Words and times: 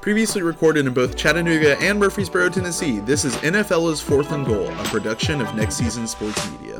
Previously 0.00 0.42
recorded 0.42 0.86
in 0.86 0.94
both 0.94 1.16
Chattanooga 1.16 1.76
and 1.80 1.98
Murfreesboro, 1.98 2.50
Tennessee, 2.50 3.00
this 3.00 3.24
is 3.24 3.34
NFL's 3.38 4.00
Fourth 4.00 4.30
and 4.30 4.46
Goal, 4.46 4.68
a 4.68 4.84
production 4.84 5.40
of 5.40 5.52
Next 5.56 5.74
Season 5.74 6.06
Sports 6.06 6.50
Media. 6.52 6.76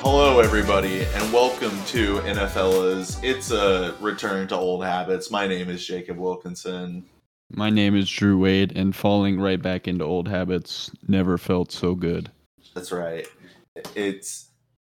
Hello, 0.00 0.40
everybody, 0.40 1.04
and 1.04 1.32
welcome 1.32 1.82
to 1.86 2.16
NFL's 2.22 3.22
It's 3.22 3.52
a 3.52 3.94
Return 4.00 4.48
to 4.48 4.56
Old 4.56 4.84
Habits. 4.84 5.30
My 5.30 5.46
name 5.46 5.70
is 5.70 5.86
Jacob 5.86 6.18
Wilkinson. 6.18 7.04
My 7.54 7.68
name 7.68 7.94
is 7.94 8.10
Drew 8.10 8.38
Wade, 8.38 8.72
and 8.74 8.96
falling 8.96 9.38
right 9.38 9.60
back 9.60 9.86
into 9.86 10.04
old 10.04 10.26
habits 10.26 10.90
never 11.06 11.36
felt 11.36 11.70
so 11.70 11.94
good. 11.94 12.30
That's 12.74 12.90
right. 12.90 13.26
It's 13.94 14.48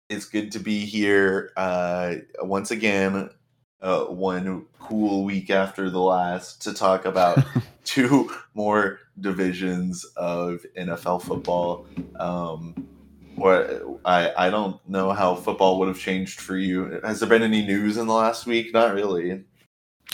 it's 0.08 0.24
good 0.24 0.50
to 0.52 0.58
be 0.58 0.84
here 0.84 1.52
uh, 1.56 2.16
once 2.40 2.70
again. 2.70 3.30
Uh, 3.80 4.06
one 4.06 4.66
cool 4.80 5.22
week 5.22 5.50
after 5.50 5.88
the 5.88 6.00
last 6.00 6.60
to 6.62 6.74
talk 6.74 7.04
about 7.04 7.38
two 7.84 8.28
more 8.54 8.98
divisions 9.20 10.04
of 10.16 10.66
NFL 10.76 11.22
football. 11.22 11.86
Um, 12.18 12.88
what 13.36 13.82
I 14.04 14.32
I 14.36 14.50
don't 14.50 14.80
know 14.88 15.12
how 15.12 15.36
football 15.36 15.78
would 15.78 15.86
have 15.86 16.00
changed 16.00 16.40
for 16.40 16.56
you. 16.56 17.00
Has 17.04 17.20
there 17.20 17.28
been 17.28 17.42
any 17.42 17.64
news 17.64 17.96
in 17.96 18.08
the 18.08 18.14
last 18.14 18.46
week? 18.46 18.74
Not 18.74 18.94
really. 18.94 19.44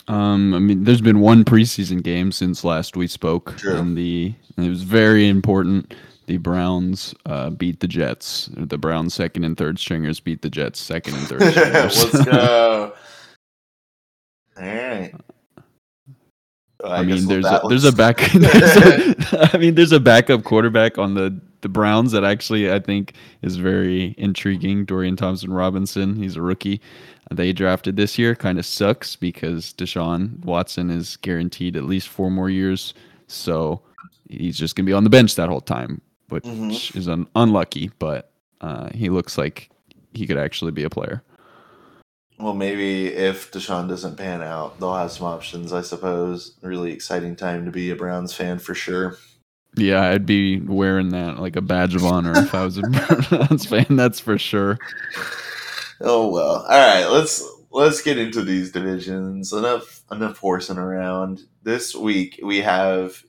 Um, 0.09 0.53
I 0.55 0.59
mean, 0.59 0.85
there's 0.85 1.01
been 1.01 1.21
one 1.21 1.45
preseason 1.45 2.03
game 2.03 2.31
since 2.33 2.63
last 2.65 2.97
we 2.97 3.07
spoke, 3.07 3.57
True. 3.57 3.77
and 3.77 3.97
the 3.97 4.35
and 4.57 4.67
it 4.67 4.69
was 4.69 4.83
very 4.83 5.29
important. 5.29 5.95
The 6.27 6.37
Browns 6.39 7.15
uh, 7.27 7.51
beat 7.51 7.81
the 7.81 7.89
Jets. 7.89 8.49
The 8.57 8.79
Browns 8.79 9.15
second 9.15 9.45
and 9.45 9.57
third 9.57 9.79
stringers 9.79 10.21
beat 10.21 10.43
the 10.43 10.51
Jets 10.51 10.81
second 10.81 11.15
and 11.15 11.27
third 11.27 11.43
stringers. 11.53 12.15
Let's 12.15 12.25
go. 12.25 12.93
All 14.57 14.63
right. 14.63 15.13
Well, 16.83 16.93
I, 16.93 17.05
guess 17.05 17.21
mean, 17.21 17.29
there's 17.29 17.47
a, 17.47 17.61
there's 17.69 17.85
a 17.85 17.93
back. 17.93 18.19
there's 18.33 18.77
a- 18.77 19.51
I 19.55 19.59
mean, 19.59 19.75
there's 19.75 19.93
a 19.93 20.01
backup 20.01 20.45
quarterback 20.45 20.99
on 20.99 21.15
the 21.15 21.39
the 21.65 21.69
Browns 21.71 22.13
that 22.13 22.25
actually 22.25 22.71
I 22.71 22.79
think 22.79 23.15
is 23.41 23.57
very 23.57 24.15
intriguing. 24.19 24.85
Dorian 24.85 25.17
Thompson 25.17 25.51
Robinson. 25.51 26.15
He's 26.15 26.37
a 26.37 26.43
rookie. 26.43 26.79
They 27.31 27.55
drafted 27.55 27.97
this 27.97 28.19
year. 28.19 28.35
Kind 28.35 28.59
of 28.59 28.67
sucks 28.67 29.17
because 29.17 29.73
Deshaun 29.73 30.45
Watson 30.45 30.91
is 30.91 31.17
guaranteed 31.17 31.75
at 31.75 31.85
least 31.85 32.09
four 32.09 32.31
more 32.31 32.51
years. 32.51 32.93
So 33.29 33.81
he's 34.29 34.59
just 34.59 34.77
gonna 34.77 34.85
be 34.87 34.93
on 34.93 35.05
the 35.05 35.11
bench 35.11 35.37
that 35.37 35.49
whole 35.49 35.63
time, 35.63 36.03
which 36.29 36.45
Mhm. 36.45 36.95
is 36.97 37.09
un- 37.09 37.27
unlucky. 37.35 37.91
But 37.99 38.31
uh, 38.61 38.91
he 38.93 39.09
looks 39.09 39.39
like 39.39 39.71
he 40.13 40.27
could 40.27 40.37
actually 40.37 40.73
be 40.73 40.85
a 40.85 40.91
player. 40.91 41.23
Well, 42.39 42.53
maybe 42.53 43.07
if 43.07 43.51
Deshaun 43.53 43.89
doesn't 43.89 44.17
pan 44.19 44.43
out, 44.43 44.79
they'll 44.81 44.95
have 44.95 45.13
some 45.13 45.27
options. 45.29 45.73
I 45.73 45.81
suppose. 45.81 46.57
Really 46.61 46.93
exciting 46.93 47.37
time 47.37 47.65
to 47.65 47.71
be 47.71 47.89
a 47.91 47.97
Browns 47.97 48.35
fan 48.35 48.59
for 48.59 48.75
sure. 48.75 49.17
Yeah, 49.77 50.03
I'd 50.03 50.27
be 50.27 50.61
wearing 50.61 51.11
that 51.11 51.39
like 51.39 51.57
a 51.57 51.61
badge 51.61 51.95
of 51.95 52.05
honor 52.05 52.33
if 52.37 52.55
I 52.55 52.65
was 52.65 52.79
a 52.79 52.83
Browns 53.29 53.67
fan. 53.67 53.87
That's 53.91 54.21
for 54.21 54.39
sure. 54.39 54.79
Oh 56.01 56.29
well. 56.29 56.65
All 56.69 56.69
right. 56.69 57.07
Let's 57.07 57.45
let's 57.71 58.03
get 58.03 58.19
into 58.19 58.43
these 58.43 58.73
divisions. 58.73 59.53
Enough 59.53 60.03
enough 60.13 60.39
horsing 60.39 60.79
around. 60.79 61.43
This 61.63 61.95
week 61.95 62.41
we 62.43 62.61
have 62.61 63.25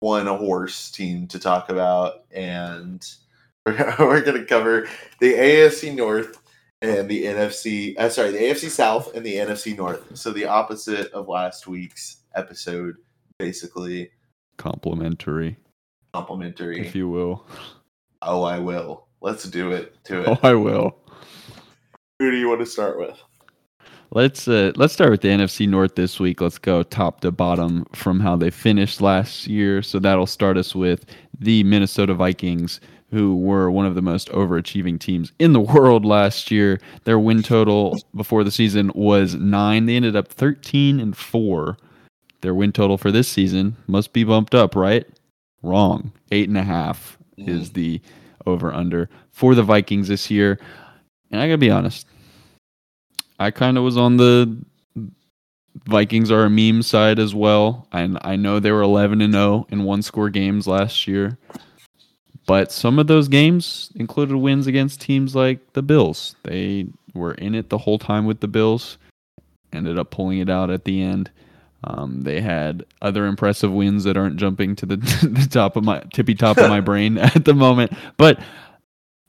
one 0.00 0.26
horse 0.26 0.90
team 0.90 1.28
to 1.28 1.38
talk 1.38 1.70
about, 1.70 2.24
and 2.30 3.04
we're, 3.66 3.94
we're 3.98 4.20
going 4.22 4.40
to 4.40 4.46
cover 4.46 4.88
the 5.20 5.32
AFC 5.32 5.94
North 5.94 6.40
and 6.82 7.08
the 7.08 7.24
NFC. 7.24 7.96
Uh, 7.98 8.08
sorry, 8.08 8.32
the 8.32 8.38
AFC 8.38 8.68
South 8.68 9.14
and 9.14 9.24
the 9.24 9.34
NFC 9.34 9.76
North. 9.76 10.16
So 10.16 10.32
the 10.32 10.46
opposite 10.46 11.12
of 11.12 11.28
last 11.28 11.66
week's 11.66 12.18
episode, 12.34 12.96
basically 13.38 14.10
Complimentary, 14.58 15.56
complimentary. 16.12 16.80
if 16.86 16.94
you 16.94 17.08
will. 17.08 17.46
Oh, 18.22 18.42
I 18.42 18.58
will. 18.58 19.06
Let's 19.20 19.44
do 19.44 19.72
it. 19.72 20.02
To 20.04 20.22
it. 20.22 20.28
Oh, 20.28 20.38
I 20.42 20.54
will. 20.54 20.96
Who 22.18 22.30
do 22.30 22.36
you 22.36 22.48
want 22.48 22.60
to 22.60 22.66
start 22.66 22.98
with? 22.98 23.16
Let's 24.10 24.48
uh, 24.48 24.72
let's 24.76 24.94
start 24.94 25.10
with 25.10 25.20
the 25.20 25.28
NFC 25.28 25.68
North 25.68 25.94
this 25.94 26.18
week. 26.18 26.40
Let's 26.40 26.56
go 26.56 26.82
top 26.82 27.20
to 27.20 27.30
bottom 27.30 27.84
from 27.94 28.20
how 28.20 28.36
they 28.36 28.50
finished 28.50 29.02
last 29.02 29.46
year. 29.46 29.82
So 29.82 29.98
that'll 29.98 30.26
start 30.26 30.56
us 30.56 30.74
with 30.74 31.04
the 31.38 31.62
Minnesota 31.64 32.14
Vikings, 32.14 32.80
who 33.10 33.36
were 33.36 33.70
one 33.70 33.84
of 33.84 33.94
the 33.94 34.02
most 34.02 34.30
overachieving 34.30 34.98
teams 34.98 35.32
in 35.38 35.52
the 35.52 35.60
world 35.74 36.06
last 36.06 36.50
year. 36.50 36.80
Their 37.04 37.18
win 37.18 37.42
total 37.42 37.98
before 38.14 38.44
the 38.44 38.50
season 38.50 38.90
was 38.94 39.34
nine. 39.34 39.84
They 39.84 39.96
ended 39.96 40.16
up 40.16 40.28
thirteen 40.28 41.00
and 41.00 41.14
four. 41.14 41.76
Their 42.40 42.54
win 42.54 42.72
total 42.72 42.96
for 42.96 43.12
this 43.12 43.28
season 43.28 43.76
must 43.88 44.14
be 44.14 44.24
bumped 44.24 44.54
up, 44.54 44.74
right? 44.74 45.06
Wrong. 45.62 46.12
Eight 46.30 46.48
and 46.48 46.58
a 46.58 46.62
half 46.62 47.18
mm. 47.38 47.48
is 47.48 47.70
the 47.70 48.00
over 48.46 48.72
under 48.72 49.08
for 49.30 49.54
the 49.54 49.62
Vikings 49.62 50.08
this 50.08 50.30
year. 50.30 50.58
And 51.30 51.40
I 51.40 51.46
gotta 51.46 51.58
be 51.58 51.70
honest, 51.70 52.06
I 53.38 53.50
kind 53.50 53.76
of 53.78 53.84
was 53.84 53.96
on 53.96 54.16
the 54.16 54.56
Vikings 55.86 56.30
are 56.30 56.44
a 56.44 56.50
meme 56.50 56.82
side 56.82 57.18
as 57.18 57.34
well. 57.34 57.86
And 57.92 58.18
I 58.22 58.36
know 58.36 58.58
they 58.58 58.72
were 58.72 58.82
11 58.82 59.20
and 59.20 59.32
0 59.32 59.66
in 59.70 59.84
one 59.84 60.02
score 60.02 60.30
games 60.30 60.66
last 60.66 61.06
year. 61.06 61.38
But 62.46 62.72
some 62.72 62.98
of 62.98 63.06
those 63.06 63.28
games 63.28 63.92
included 63.94 64.36
wins 64.36 64.66
against 64.66 65.00
teams 65.00 65.34
like 65.34 65.74
the 65.74 65.82
Bills. 65.82 66.34
They 66.44 66.86
were 67.14 67.34
in 67.34 67.54
it 67.54 67.68
the 67.68 67.78
whole 67.78 67.98
time 67.98 68.24
with 68.24 68.40
the 68.40 68.48
Bills, 68.48 68.96
ended 69.72 69.98
up 69.98 70.10
pulling 70.10 70.38
it 70.38 70.48
out 70.48 70.70
at 70.70 70.84
the 70.84 71.02
end. 71.02 71.30
Um, 71.84 72.22
they 72.22 72.40
had 72.40 72.84
other 73.02 73.26
impressive 73.26 73.72
wins 73.72 74.04
that 74.04 74.16
aren't 74.16 74.36
jumping 74.36 74.74
to 74.76 74.86
the, 74.86 74.96
the 75.22 75.48
top 75.48 75.76
of 75.76 75.84
my 75.84 76.00
tippy 76.12 76.34
top 76.34 76.58
of 76.58 76.68
my 76.68 76.80
brain 76.82 77.18
at 77.18 77.44
the 77.44 77.54
moment. 77.54 77.92
But 78.16 78.40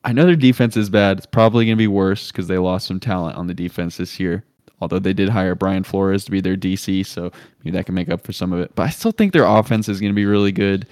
I 0.03 0.13
know 0.13 0.25
their 0.25 0.35
defense 0.35 0.75
is 0.77 0.89
bad. 0.89 1.17
It's 1.17 1.25
probably 1.25 1.65
going 1.65 1.77
to 1.77 1.81
be 1.81 1.87
worse 1.87 2.31
because 2.31 2.47
they 2.47 2.57
lost 2.57 2.87
some 2.87 2.99
talent 2.99 3.37
on 3.37 3.47
the 3.47 3.53
defense 3.53 3.97
this 3.97 4.19
year. 4.19 4.43
Although 4.81 4.99
they 4.99 5.13
did 5.13 5.29
hire 5.29 5.55
Brian 5.55 5.83
Flores 5.83 6.23
to 6.25 6.31
be 6.31 6.39
their 6.39 6.55
DC, 6.55 7.05
so 7.05 7.31
maybe 7.59 7.75
that 7.75 7.85
can 7.85 7.95
make 7.95 8.09
up 8.09 8.21
for 8.21 8.31
some 8.31 8.53
of 8.53 8.61
it. 8.61 8.73
But 8.75 8.83
I 8.83 8.89
still 8.89 9.11
think 9.11 9.33
their 9.33 9.45
offense 9.45 9.89
is 9.89 9.99
going 9.99 10.11
to 10.11 10.15
be 10.15 10.25
really 10.25 10.53
good. 10.53 10.87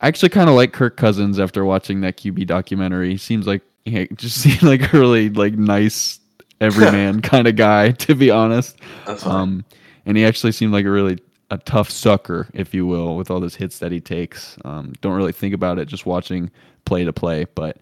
I 0.00 0.08
actually 0.08 0.30
kind 0.30 0.50
of 0.50 0.56
like 0.56 0.72
Kirk 0.72 0.96
Cousins 0.96 1.38
after 1.38 1.64
watching 1.64 2.00
that 2.00 2.16
QB 2.16 2.46
documentary. 2.46 3.10
He 3.10 3.16
seems 3.16 3.46
like 3.46 3.62
he 3.84 4.08
just 4.16 4.38
seemed 4.38 4.62
like 4.62 4.92
a 4.92 4.98
really 4.98 5.30
like 5.30 5.54
nice 5.54 6.18
everyman 6.60 7.22
kind 7.22 7.46
of 7.46 7.54
guy, 7.54 7.92
to 7.92 8.14
be 8.16 8.30
honest. 8.30 8.76
That's 9.06 9.22
fine. 9.22 9.34
Um, 9.34 9.64
and 10.06 10.16
he 10.16 10.24
actually 10.24 10.52
seemed 10.52 10.72
like 10.72 10.84
a 10.84 10.90
really 10.90 11.18
a 11.50 11.58
tough 11.58 11.90
sucker, 11.90 12.48
if 12.54 12.72
you 12.72 12.86
will, 12.86 13.16
with 13.16 13.30
all 13.30 13.40
those 13.40 13.56
hits 13.56 13.78
that 13.80 13.92
he 13.92 14.00
takes. 14.00 14.56
Um, 14.64 14.92
don't 15.00 15.16
really 15.16 15.32
think 15.32 15.54
about 15.54 15.78
it 15.78 15.88
just 15.88 16.06
watching 16.06 16.50
play 16.84 17.04
to 17.04 17.12
play, 17.12 17.46
but 17.54 17.78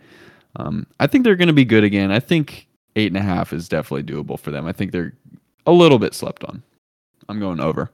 um, 0.56 0.86
I 0.98 1.06
think 1.06 1.24
they're 1.24 1.36
going 1.36 1.48
to 1.48 1.54
be 1.54 1.64
good 1.64 1.84
again. 1.84 2.10
I 2.10 2.20
think 2.20 2.66
eight 2.96 3.08
and 3.08 3.16
a 3.16 3.22
half 3.22 3.52
is 3.52 3.68
definitely 3.68 4.04
doable 4.04 4.38
for 4.38 4.50
them. 4.50 4.66
I 4.66 4.72
think 4.72 4.92
they're 4.92 5.12
a 5.66 5.72
little 5.72 5.98
bit 5.98 6.14
slept 6.14 6.44
on. 6.44 6.62
I'm 7.28 7.38
going 7.38 7.60
over. 7.60 7.90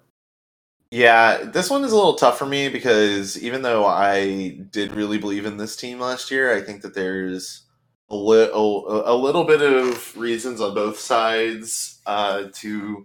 Yeah, 0.90 1.38
this 1.42 1.70
one 1.70 1.82
is 1.82 1.90
a 1.90 1.96
little 1.96 2.14
tough 2.14 2.38
for 2.38 2.46
me 2.46 2.68
because 2.68 3.42
even 3.42 3.62
though 3.62 3.84
I 3.84 4.58
did 4.70 4.92
really 4.92 5.18
believe 5.18 5.44
in 5.44 5.56
this 5.56 5.74
team 5.74 5.98
last 5.98 6.30
year, 6.30 6.56
I 6.56 6.60
think 6.60 6.82
that 6.82 6.94
there's 6.94 7.62
a 8.10 8.14
little 8.14 9.02
a 9.04 9.16
little 9.16 9.42
bit 9.42 9.60
of 9.60 10.16
reasons 10.16 10.60
on 10.60 10.72
both 10.72 10.98
sides 10.98 12.00
uh, 12.06 12.44
to 12.52 13.04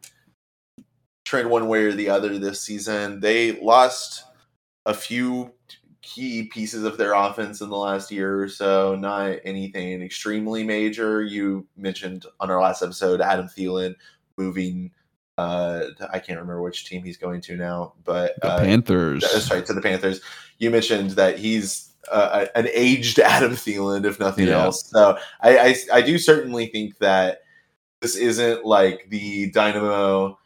trend 1.30 1.50
one 1.50 1.68
way 1.68 1.84
or 1.84 1.94
the 1.94 2.10
other 2.10 2.40
this 2.40 2.60
season. 2.62 3.20
They 3.20 3.60
lost 3.62 4.24
a 4.88 4.94
few 4.94 5.52
key 6.02 6.44
pieces 6.46 6.84
of 6.84 6.98
their 6.98 7.14
offense 7.14 7.62
in 7.62 7.70
the 7.70 7.78
last 7.78 8.10
year 8.12 8.42
or 8.42 8.50
so, 8.50 8.96
not 8.96 9.36
anything 9.46 10.02
extremely 10.02 10.64
major. 10.64 11.22
You 11.22 11.68
mentioned 11.78 12.26
on 12.40 12.50
our 12.50 12.60
last 12.60 12.82
episode 12.82 13.22
Adam 13.22 13.48
Thielen 13.48 13.94
moving 14.38 14.92
uh 15.38 15.84
I 16.12 16.18
can't 16.20 16.40
remember 16.40 16.62
which 16.64 16.86
team 16.90 17.04
he's 17.04 17.18
going 17.18 17.42
to 17.42 17.56
now, 17.56 17.94
but 18.04 18.34
The 18.42 18.48
uh, 18.48 18.60
Panthers. 18.60 19.22
that's 19.22 19.52
right 19.52 19.66
to 19.68 19.74
the 19.74 19.82
Panthers. 19.82 20.22
You 20.58 20.72
mentioned 20.72 21.12
that 21.12 21.38
he's 21.38 21.92
uh, 22.12 22.48
an 22.56 22.68
aged 22.74 23.20
Adam 23.20 23.52
Thielen, 23.52 24.04
if 24.06 24.20
nothing 24.20 24.48
Yeah. 24.48 24.64
else. 24.64 24.90
So 24.90 25.18
I, 25.42 25.58
I 25.60 25.76
I 25.94 26.02
do 26.02 26.18
certainly 26.18 26.68
think 26.68 26.98
that 26.98 27.42
this 28.02 28.16
isn't 28.16 28.66
like 28.66 29.08
the 29.10 29.52
Dynamo 29.52 30.40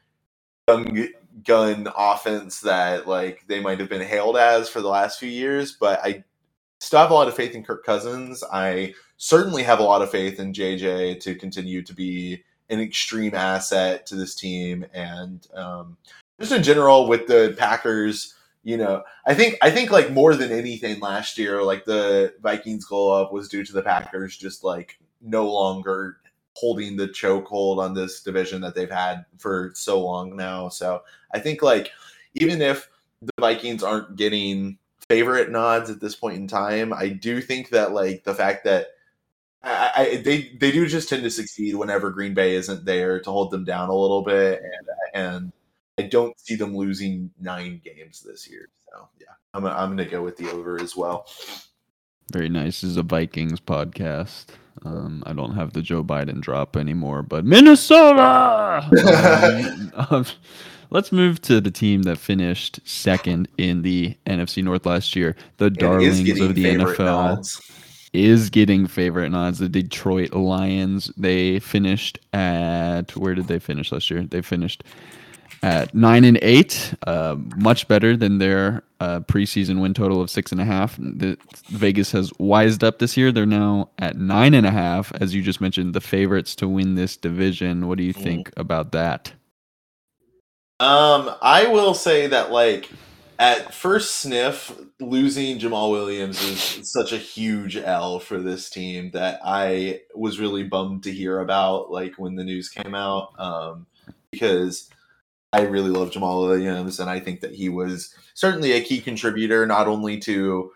young 0.68 1.07
gun 1.44 1.88
offense 1.98 2.62
that 2.62 3.07
like 3.07 3.44
they 3.48 3.60
might 3.60 3.80
have 3.80 3.89
been 3.89 4.01
hailed 4.01 4.38
as 4.38 4.69
for 4.69 4.81
the 4.81 4.88
last 4.88 5.19
few 5.19 5.30
years, 5.30 5.74
but 5.74 6.00
I 6.04 6.24
still 6.80 7.00
have 7.00 7.12
a 7.12 7.13
lot 7.13 7.27
of 7.27 7.36
faith 7.36 7.56
in 7.56 7.63
Kirk 7.63 7.86
Cousins. 7.86 8.44
I 8.51 8.94
certainly 9.18 9.63
have 9.63 9.80
a 9.80 9.83
lot 9.83 10.01
of 10.01 10.12
faith 10.12 10.39
in 10.39 10.54
JJ 10.54 11.19
to 11.21 11.36
continue 11.36 11.81
to 11.81 11.94
be 11.94 12.44
an 12.69 12.80
extreme 12.80 13.36
asset 13.36 14.06
to 14.07 14.15
this 14.15 14.36
team 14.36 14.86
and 14.94 15.48
um, 15.54 15.98
just 16.39 16.51
in 16.51 16.63
general 16.63 17.07
with 17.07 17.27
the 17.27 17.56
Packers 17.57 18.36
you 18.65 18.77
know, 18.77 19.04
I 19.25 19.33
think 19.33 19.57
I 19.62 19.69
think 19.69 19.92
like 19.92 20.12
more 20.12 20.36
than 20.36 20.51
anything 20.51 21.01
last 21.01 21.38
year, 21.38 21.62
like 21.63 21.83
the 21.83 22.33
Vikings 22.42 22.86
glow 22.86 23.21
up 23.21 23.33
was 23.33 23.50
due 23.50 23.65
to 23.65 23.74
the 23.74 23.81
Packers 23.81 24.38
just 24.38 24.63
like 24.63 24.98
no 25.21 25.51
longer 25.51 26.19
holding 26.55 26.95
the 26.95 27.07
chokehold 27.07 27.79
on 27.79 27.94
this 27.94 28.21
division 28.21 28.61
that 28.61 28.75
they've 28.75 28.89
had 28.89 29.25
for 29.38 29.71
so 29.75 30.01
long 30.01 30.35
now. 30.35 30.69
So 30.69 31.03
I 31.33 31.39
think 31.39 31.61
like 31.61 31.91
even 32.35 32.61
if 32.61 32.89
the 33.21 33.31
Vikings 33.39 33.83
aren't 33.83 34.15
getting 34.15 34.77
favorite 35.09 35.50
nods 35.50 35.89
at 35.89 36.00
this 36.00 36.15
point 36.15 36.38
in 36.38 36.47
time, 36.47 36.94
I 36.94 37.09
do 37.09 37.41
think 37.41 37.69
that 37.69 37.91
like 37.91 38.23
the 38.23 38.35
fact 38.35 38.63
that 38.65 38.88
I, 39.63 39.91
I, 39.95 40.15
they 40.17 40.50
they 40.59 40.71
do 40.71 40.88
just 40.88 41.09
tend 41.09 41.23
to 41.23 41.29
succeed 41.29 41.75
whenever 41.75 42.11
Green 42.11 42.33
Bay 42.33 42.55
isn't 42.55 42.85
there 42.85 43.19
to 43.21 43.31
hold 43.31 43.51
them 43.51 43.63
down 43.63 43.89
a 43.89 43.95
little 43.95 44.21
bit, 44.21 44.61
and 44.61 44.89
uh, 44.89 45.17
and 45.17 45.53
I 45.97 46.03
don't 46.03 46.38
see 46.39 46.55
them 46.55 46.75
losing 46.75 47.31
nine 47.39 47.81
games 47.83 48.21
this 48.21 48.50
year. 48.50 48.69
So 48.91 49.07
yeah, 49.19 49.27
I'm 49.53 49.65
I'm 49.65 49.89
gonna 49.89 50.05
go 50.05 50.21
with 50.21 50.38
the 50.38 50.50
over 50.51 50.79
as 50.79 50.95
well. 50.95 51.27
Very 52.33 52.50
nice. 52.50 52.81
This 52.81 52.89
is 52.89 52.97
a 52.97 53.03
Vikings 53.03 53.59
podcast. 53.59 54.45
Um, 54.83 55.21
I 55.27 55.33
don't 55.33 55.53
have 55.53 55.74
the 55.74 55.83
Joe 55.83 56.03
Biden 56.03 56.41
drop 56.41 56.75
anymore, 56.75 57.21
but 57.21 57.45
Minnesota. 57.45 58.89
um, 59.95 60.06
um, 60.09 60.25
let's 60.89 61.12
move 61.12 61.41
to 61.44 61.62
the 61.62 61.69
team 61.69 62.01
that 62.03 62.18
finished 62.18 62.80
second 62.85 63.47
in 63.59 63.83
the 63.83 64.18
NFC 64.25 64.63
North 64.63 64.88
last 64.88 65.15
year. 65.15 65.35
The 65.57 65.69
darlings 65.69 66.41
of 66.41 66.56
the 66.56 66.65
NFL 66.65 67.06
nods. 67.06 67.62
is 68.13 68.50
getting 68.50 68.88
favorite 68.88 69.29
nods. 69.29 69.59
The 69.59 69.69
Detroit 69.69 70.33
Lions. 70.33 71.12
They 71.15 71.59
finished 71.59 72.18
at 72.33 73.15
where 73.15 73.36
did 73.36 73.47
they 73.47 73.59
finish 73.59 73.91
last 73.91 74.09
year? 74.09 74.24
They 74.24 74.41
finished 74.41 74.83
at 75.63 75.95
nine 75.95 76.25
and 76.25 76.38
eight, 76.42 76.94
uh, 77.07 77.38
much 77.56 77.88
better 77.88 78.18
than 78.18 78.38
their 78.38 78.83
uh, 79.00 79.21
preseason 79.21 79.81
win 79.81 79.94
total 79.94 80.21
of 80.21 80.30
six 80.30 80.51
and 80.51 80.60
a 80.60 80.65
half. 80.65 80.98
The, 80.98 81.38
Vegas 81.69 82.12
has 82.12 82.31
wised 82.38 82.83
up 82.83 83.00
this 83.00 83.15
year. 83.15 83.31
They're 83.31 83.45
now 83.45 83.89
at 83.98 84.18
nine 84.18 84.54
and 84.54 84.68
a 84.68 84.71
half, 84.71 85.13
as 85.21 85.33
you 85.33 85.42
just 85.42 85.62
mentioned, 85.62 85.94
the 85.94 86.01
favorites 86.01 86.54
to 86.56 86.68
win 86.68 86.95
this 86.95 87.15
division. 87.15 87.88
What 87.88 87.98
do 87.98 88.04
you 88.04 88.13
mm. 88.13 88.21
think 88.21 88.51
about 88.57 88.92
that? 88.92 89.31
Um, 90.81 91.33
I 91.42 91.68
will 91.68 91.94
say 91.94 92.27
that 92.27 92.51
like 92.51 92.89
at 93.39 93.74
first 93.74 94.18
sniff, 94.18 94.77
losing 95.00 95.60
Jamaal 95.60 95.92
Williams 95.92 96.42
is 96.44 96.92
such 96.92 97.13
a 97.13 97.18
huge 97.18 97.77
L 97.77 98.19
for 98.19 98.39
this 98.39 98.69
team 98.69 99.12
that 99.12 99.39
I 99.45 100.01
was 100.13 100.39
really 100.39 100.63
bummed 100.63 101.04
to 101.04 101.12
hear 101.12 101.39
about. 101.39 101.89
Like 101.89 102.15
when 102.18 102.36
the 102.36 102.44
news 102.44 102.68
came 102.68 102.94
out, 102.94 103.33
um, 103.39 103.88
because 104.30 104.89
I 105.53 105.61
really 105.61 105.91
love 105.91 106.09
Jamaal 106.09 106.47
Williams, 106.47 107.00
and 107.00 107.09
I 107.09 107.19
think 107.19 107.41
that 107.41 107.53
he 107.53 107.69
was 107.69 108.13
certainly 108.33 108.71
a 108.71 108.81
key 108.81 109.00
contributor 109.00 109.65
not 109.67 109.88
only 109.88 110.17
to 110.21 110.71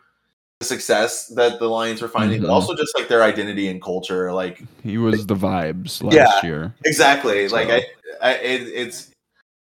the 0.60 0.66
success 0.66 1.28
that 1.30 1.60
the 1.60 1.68
Lions 1.68 2.02
were 2.02 2.08
finding, 2.08 2.40
mm-hmm. 2.40 2.48
but 2.48 2.54
also 2.54 2.76
just 2.76 2.96
like 2.96 3.08
their 3.08 3.24
identity 3.24 3.68
and 3.68 3.82
culture. 3.82 4.32
Like 4.32 4.64
he 4.84 4.98
was 4.98 5.26
the 5.26 5.36
vibes 5.36 6.04
last 6.04 6.16
yeah, 6.16 6.48
year. 6.48 6.76
Exactly. 6.86 7.48
So. 7.48 7.56
Like 7.56 7.70
I, 7.70 7.86
I 8.22 8.34
it, 8.36 8.62
it's 8.68 9.12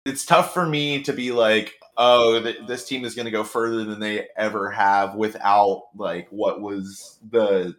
it's 0.04 0.26
tough 0.26 0.52
for 0.52 0.66
me 0.66 1.02
to 1.02 1.12
be 1.12 1.32
like, 1.32 1.74
oh, 1.96 2.42
th- 2.42 2.66
this 2.66 2.86
team 2.86 3.04
is 3.04 3.14
going 3.14 3.26
to 3.26 3.30
go 3.30 3.44
further 3.44 3.84
than 3.84 4.00
they 4.00 4.28
ever 4.36 4.70
have 4.70 5.14
without 5.14 5.84
like 5.96 6.28
what 6.30 6.60
was 6.60 7.18
the 7.30 7.74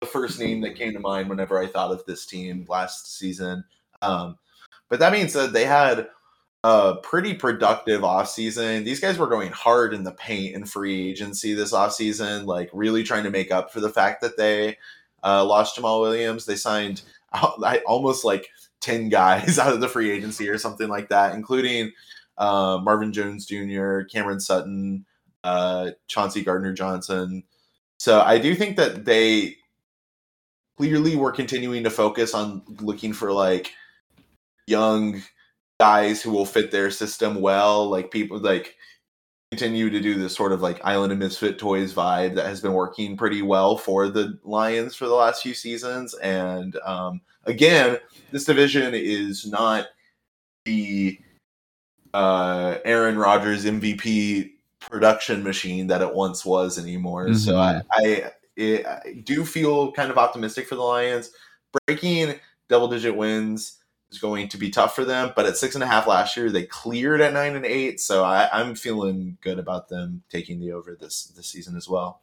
the 0.00 0.06
first 0.06 0.40
name 0.40 0.62
that 0.62 0.74
came 0.74 0.92
to 0.94 1.00
mind 1.00 1.28
whenever 1.28 1.58
I 1.58 1.66
thought 1.66 1.92
of 1.92 2.04
this 2.06 2.26
team 2.26 2.64
last 2.68 3.18
season. 3.18 3.62
Um, 4.00 4.36
but 4.88 4.98
that 4.98 5.12
being 5.12 5.28
said, 5.28 5.52
they 5.52 5.64
had 5.64 6.08
a 6.64 6.96
pretty 7.02 7.34
productive 7.34 8.02
offseason. 8.02 8.84
These 8.84 9.00
guys 9.00 9.18
were 9.18 9.26
going 9.26 9.50
hard 9.50 9.92
in 9.94 10.04
the 10.04 10.12
paint 10.12 10.54
and 10.54 10.70
free 10.70 11.10
agency 11.10 11.54
this 11.54 11.72
offseason, 11.72 12.46
like 12.46 12.70
really 12.72 13.02
trying 13.02 13.24
to 13.24 13.30
make 13.30 13.50
up 13.50 13.72
for 13.72 13.80
the 13.80 13.90
fact 13.90 14.20
that 14.20 14.36
they 14.36 14.78
uh, 15.24 15.44
lost 15.44 15.76
Jamaal 15.76 16.00
Williams. 16.00 16.46
They 16.46 16.56
signed 16.56 17.02
almost 17.86 18.24
like 18.24 18.48
10 18.80 19.08
guys 19.08 19.58
out 19.58 19.72
of 19.72 19.80
the 19.80 19.88
free 19.88 20.10
agency 20.10 20.48
or 20.48 20.58
something 20.58 20.88
like 20.88 21.08
that, 21.08 21.34
including 21.34 21.92
uh, 22.38 22.78
Marvin 22.82 23.12
Jones 23.12 23.46
Jr., 23.46 24.02
Cameron 24.02 24.40
Sutton, 24.40 25.04
uh, 25.42 25.90
Chauncey 26.06 26.44
Gardner 26.44 26.72
Johnson. 26.72 27.42
So 27.98 28.20
I 28.20 28.38
do 28.38 28.54
think 28.54 28.76
that 28.76 29.04
they 29.04 29.56
clearly 30.76 31.16
were 31.16 31.32
continuing 31.32 31.84
to 31.84 31.90
focus 31.90 32.34
on 32.34 32.62
looking 32.80 33.12
for 33.12 33.32
like 33.32 33.72
young 34.66 35.22
guys 35.82 36.22
who 36.22 36.30
will 36.30 36.46
fit 36.46 36.70
their 36.70 36.92
system 36.92 37.40
well. 37.40 37.90
Like 37.90 38.12
people 38.12 38.38
like 38.38 38.76
continue 39.50 39.90
to 39.90 39.98
do 39.98 40.14
this 40.14 40.32
sort 40.32 40.52
of 40.52 40.62
like 40.62 40.80
Island 40.84 41.12
of 41.12 41.18
Misfit 41.18 41.58
Toys 41.58 41.92
vibe 41.92 42.36
that 42.36 42.46
has 42.46 42.60
been 42.60 42.72
working 42.72 43.16
pretty 43.16 43.42
well 43.42 43.76
for 43.76 44.08
the 44.08 44.38
Lions 44.44 44.94
for 44.94 45.06
the 45.08 45.14
last 45.14 45.42
few 45.42 45.54
seasons. 45.54 46.14
And 46.14 46.76
um, 46.84 47.20
again, 47.46 47.98
this 48.30 48.44
division 48.44 48.94
is 48.94 49.44
not 49.44 49.88
the 50.66 51.18
uh, 52.14 52.76
Aaron 52.84 53.18
Rodgers 53.18 53.64
MVP 53.64 54.52
production 54.78 55.42
machine 55.42 55.88
that 55.88 56.00
it 56.00 56.14
once 56.14 56.44
was 56.44 56.78
anymore. 56.78 57.26
Mm-hmm. 57.26 57.34
So 57.34 57.58
I, 57.58 57.82
I, 57.90 58.30
it, 58.54 58.86
I 58.86 59.20
do 59.24 59.44
feel 59.44 59.90
kind 59.90 60.12
of 60.12 60.16
optimistic 60.16 60.68
for 60.68 60.76
the 60.76 60.82
Lions. 60.82 61.32
Breaking 61.88 62.38
double 62.68 62.86
digit 62.86 63.16
wins 63.16 63.81
is 64.12 64.18
going 64.18 64.48
to 64.48 64.58
be 64.58 64.70
tough 64.70 64.94
for 64.94 65.04
them. 65.04 65.32
But 65.34 65.46
at 65.46 65.56
six 65.56 65.74
and 65.74 65.82
a 65.82 65.86
half 65.86 66.06
last 66.06 66.36
year, 66.36 66.50
they 66.50 66.64
cleared 66.64 67.20
at 67.20 67.32
nine 67.32 67.56
and 67.56 67.66
eight, 67.66 68.00
so 68.00 68.24
I, 68.24 68.60
am 68.60 68.74
feeling 68.74 69.38
good 69.40 69.58
about 69.58 69.88
them 69.88 70.22
taking 70.30 70.60
the 70.60 70.72
over 70.72 70.96
this 70.98 71.24
this 71.24 71.48
season 71.48 71.76
as 71.76 71.88
well. 71.88 72.22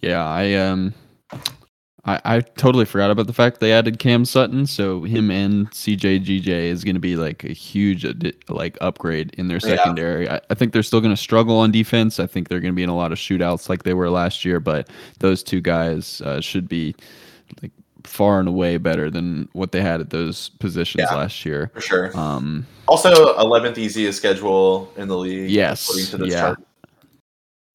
Yeah, 0.00 0.24
I 0.24 0.54
um, 0.54 0.92
I, 2.06 2.20
I 2.24 2.40
totally 2.40 2.84
forgot 2.84 3.10
about 3.10 3.26
the 3.26 3.32
fact 3.32 3.60
they 3.60 3.72
added 3.72 3.98
Cam 3.98 4.24
Sutton, 4.24 4.66
so 4.66 5.04
him 5.04 5.30
and 5.30 5.70
CJGJ 5.70 6.48
is 6.48 6.84
going 6.84 6.96
to 6.96 7.00
be 7.00 7.16
like 7.16 7.44
a 7.44 7.52
huge 7.52 8.04
like 8.48 8.76
upgrade 8.80 9.34
in 9.38 9.48
their 9.48 9.60
secondary. 9.60 10.24
Yeah. 10.24 10.34
I, 10.34 10.40
I 10.50 10.54
think 10.54 10.72
they're 10.72 10.82
still 10.82 11.00
going 11.00 11.14
to 11.14 11.20
struggle 11.20 11.58
on 11.58 11.70
defense. 11.70 12.20
I 12.20 12.26
think 12.26 12.48
they're 12.48 12.60
going 12.60 12.74
to 12.74 12.76
be 12.76 12.82
in 12.82 12.90
a 12.90 12.96
lot 12.96 13.12
of 13.12 13.18
shootouts 13.18 13.68
like 13.68 13.84
they 13.84 13.94
were 13.94 14.10
last 14.10 14.44
year, 14.44 14.60
but 14.60 14.90
those 15.20 15.42
two 15.42 15.62
guys 15.62 16.20
uh, 16.22 16.40
should 16.42 16.68
be 16.68 16.94
like 17.62 17.72
far 18.04 18.38
and 18.38 18.48
away 18.48 18.76
better 18.76 19.10
than 19.10 19.48
what 19.52 19.72
they 19.72 19.80
had 19.80 20.00
at 20.00 20.10
those 20.10 20.50
positions 20.60 21.06
yeah, 21.10 21.16
last 21.16 21.44
year. 21.44 21.70
For 21.74 21.80
sure. 21.80 22.16
Um, 22.16 22.66
also, 22.86 23.36
11th 23.38 23.78
easiest 23.78 24.18
schedule 24.18 24.92
in 24.96 25.08
the 25.08 25.16
league. 25.16 25.50
Yes. 25.50 25.90
yeah. 26.18 26.40
Chart. 26.40 26.58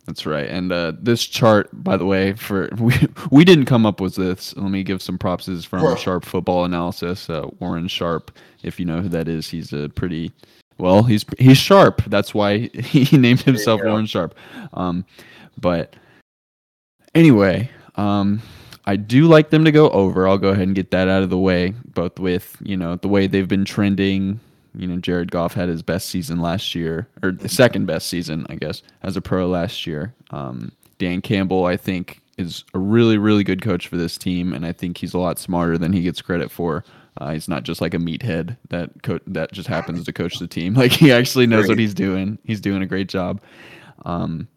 That's 0.10 0.26
right. 0.26 0.50
And 0.50 0.72
uh, 0.72 0.94
this 1.00 1.24
chart, 1.24 1.70
by 1.72 1.96
the 1.96 2.06
way, 2.06 2.34
for 2.34 2.68
we 2.80 2.94
we 3.30 3.46
didn't 3.46 3.66
come 3.66 3.86
up 3.86 4.02
with 4.02 4.16
this. 4.16 4.56
Let 4.58 4.72
me 4.72 4.82
give 4.82 5.04
some 5.04 5.20
props. 5.20 5.48
Is 5.48 5.66
from 5.66 5.84
Whoa. 5.84 5.96
Sharp 5.96 6.26
Football 6.26 6.66
Analysis. 6.66 7.30
Uh, 7.30 7.48
Warren 7.60 7.88
Sharp, 7.88 8.32
if 8.64 8.80
you 8.80 8.88
know 8.88 9.02
who 9.02 9.10
that 9.10 9.28
is, 9.28 9.48
he's 9.48 9.72
a 9.72 9.88
pretty 9.90 10.32
well. 10.80 11.04
He's 11.04 11.26
he's 11.38 11.60
sharp. 11.60 12.02
That's 12.08 12.34
why 12.34 12.58
he 12.74 13.18
named 13.18 13.42
himself 13.42 13.82
Warren 13.84 14.08
Sharp. 14.08 14.34
Um, 14.74 15.06
but 15.60 15.96
anyway, 17.14 17.70
um, 17.96 18.42
I 18.90 18.96
do 18.96 19.28
like 19.28 19.52
them 19.52 19.66
to 19.66 19.72
go 19.72 19.92
over. 19.92 20.28
I'll 20.28 20.40
go 20.40 20.50
ahead 20.50 20.66
and 20.66 20.76
get 20.76 20.90
that 20.90 21.08
out 21.08 21.22
of 21.22 21.30
the 21.30 21.38
way, 21.38 21.76
both 21.94 22.18
with, 22.18 22.58
you 22.64 22.76
know, 22.76 22.96
the 22.96 23.08
way 23.08 23.28
they've 23.28 23.48
been 23.48 23.64
trending. 23.64 24.40
You 24.74 24.88
know, 24.88 24.98
Jared 24.98 25.30
Goff 25.30 25.54
had 25.54 25.70
his 25.70 25.84
best 25.84 26.10
season 26.10 26.42
last 26.42 26.74
year, 26.74 27.08
or 27.22 27.32
the 27.32 27.48
second 27.48 27.86
best 27.86 28.08
season, 28.08 28.48
I 28.50 28.56
guess, 28.56 28.82
as 29.04 29.16
a 29.16 29.22
pro 29.22 29.48
last 29.48 29.86
year. 29.86 30.16
Um, 30.32 30.72
Dan 30.98 31.22
Campbell, 31.22 31.66
I 31.66 31.78
think, 31.78 32.20
is 32.40 32.64
a 32.74 32.80
really, 32.80 33.20
really 33.20 33.44
good 33.44 33.62
coach 33.62 33.88
for 33.88 33.96
this 33.96 34.18
team, 34.18 34.54
and 34.54 34.66
I 34.66 34.72
think 34.72 34.98
he's 34.98 35.14
a 35.14 35.20
lot 35.20 35.38
smarter 35.38 35.78
than 35.78 35.94
he 35.94 36.02
gets 36.02 36.20
credit 36.20 36.50
for. 36.50 36.84
Uh, 37.18 37.34
he's 37.34 37.48
not 37.48 37.62
just 37.62 37.82
like 37.82 37.94
a 37.94 38.00
meathead 38.00 38.58
that 38.70 39.04
co- 39.04 39.20
that 39.28 39.52
just 39.52 39.68
happens 39.68 40.04
to 40.04 40.12
coach 40.12 40.40
the 40.40 40.48
team. 40.48 40.74
Like 40.78 40.94
he 40.94 41.12
actually 41.12 41.46
knows 41.46 41.68
what 41.68 41.78
he's 41.78 41.94
doing. 41.94 42.40
He's 42.44 42.60
doing 42.60 42.82
a 42.82 42.88
great 42.88 43.08
job. 43.08 43.40
Um, 44.04 44.48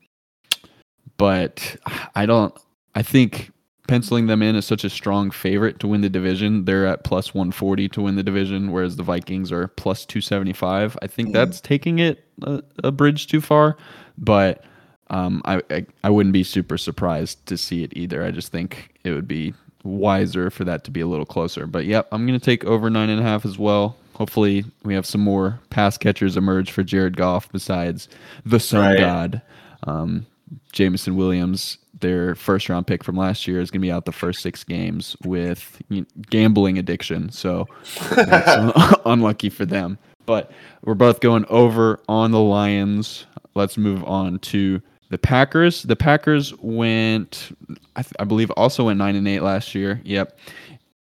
but 1.19 1.77
I 2.15 2.25
don't. 2.25 2.59
I 2.95 3.03
think 3.03 3.52
penciling 3.89 4.27
them 4.27 4.43
in 4.43 4.57
as 4.57 4.65
such 4.65 4.85
a 4.85 4.91
strong 4.91 5.31
favorite 5.31 5.81
to 5.81 5.89
win 5.89 6.01
the 6.01 6.09
division. 6.09 6.65
They're 6.65 6.87
at 6.87 7.05
plus 7.05 7.35
140 7.35 7.89
to 7.91 8.03
win 8.03 8.17
the 8.17 8.23
division, 8.23 8.71
whereas 8.71 8.97
the 8.97 9.03
Vikings 9.03 9.51
are 9.51 9.69
plus 9.69 10.07
275. 10.07 10.97
I 11.03 11.07
think 11.07 11.31
mm. 11.31 11.33
that's 11.33 11.61
taking 11.61 11.99
it 11.99 12.25
a, 12.43 12.63
a, 12.85 12.93
bridge 12.93 13.27
too 13.27 13.41
far, 13.41 13.77
but 14.17 14.65
um, 15.11 15.43
I, 15.45 15.63
I, 15.71 15.87
I 16.05 16.11
wouldn't 16.11 16.33
be 16.33 16.45
super 16.45 16.79
surprised 16.79 17.45
to 17.47 17.59
see 17.59 17.83
it 17.83 17.93
either. 17.97 18.25
I 18.25 18.31
just 18.31 18.53
think 18.53 18.95
it 19.05 19.11
would 19.11 19.29
be 19.29 19.53
wiser 19.85 20.51
for 20.51 20.65
that 20.65 20.85
to 20.85 20.91
be 20.91 21.01
a 21.01 21.07
little 21.07 21.27
closer. 21.27 21.67
But 21.67 21.85
yep, 21.85 22.09
I'm 22.13 22.27
going 22.27 22.39
to 22.39 22.45
take 22.45 22.65
over 22.65 22.89
nine 22.89 23.11
and 23.11 23.21
a 23.21 23.25
half 23.25 23.45
as 23.45 23.59
well. 23.59 23.97
Hopefully, 24.15 24.65
we 24.85 24.95
have 24.95 25.07
some 25.07 25.21
more 25.21 25.59
pass 25.71 25.99
catchers 25.99 26.37
emerge 26.37 26.71
for 26.71 26.83
Jared 26.83 27.17
Goff 27.17 27.51
besides 27.51 28.09
the 28.45 28.61
Sun 28.61 28.93
right. 28.93 28.99
God. 28.99 29.43
Um, 29.85 30.27
Jameson 30.73 31.17
Williams 31.17 31.79
their 32.03 32.35
first 32.35 32.69
round 32.69 32.87
pick 32.87 33.03
from 33.03 33.17
last 33.17 33.49
year 33.49 33.61
is 33.61 33.71
going 33.71 33.81
to 33.81 33.87
be 33.87 33.91
out 33.91 34.05
the 34.05 34.13
first 34.13 34.43
six 34.43 34.63
games 34.63 35.17
with 35.25 35.81
gambling 36.29 36.79
addiction. 36.79 37.31
So 37.31 37.67
unlucky 39.07 39.49
for 39.49 39.65
them. 39.65 39.97
But 40.27 40.53
we're 40.85 40.95
both 40.95 41.21
going 41.21 41.47
over 41.49 42.01
on 42.09 42.31
the 42.31 42.41
Lions. 42.41 43.25
let's 43.55 43.79
move 43.79 44.05
on 44.05 44.39
to 44.41 44.83
the 45.09 45.19
Packers. 45.19 45.83
The 45.85 45.97
Packers 45.97 46.57
went, 46.59 47.57
I, 47.97 48.03
th- 48.03 48.15
I 48.19 48.25
believe, 48.25 48.51
also 48.53 48.85
went 48.85 48.99
nine 48.99 49.17
and 49.17 49.27
eight 49.27 49.41
last 49.41 49.75
year. 49.75 50.01
Yep. 50.05 50.39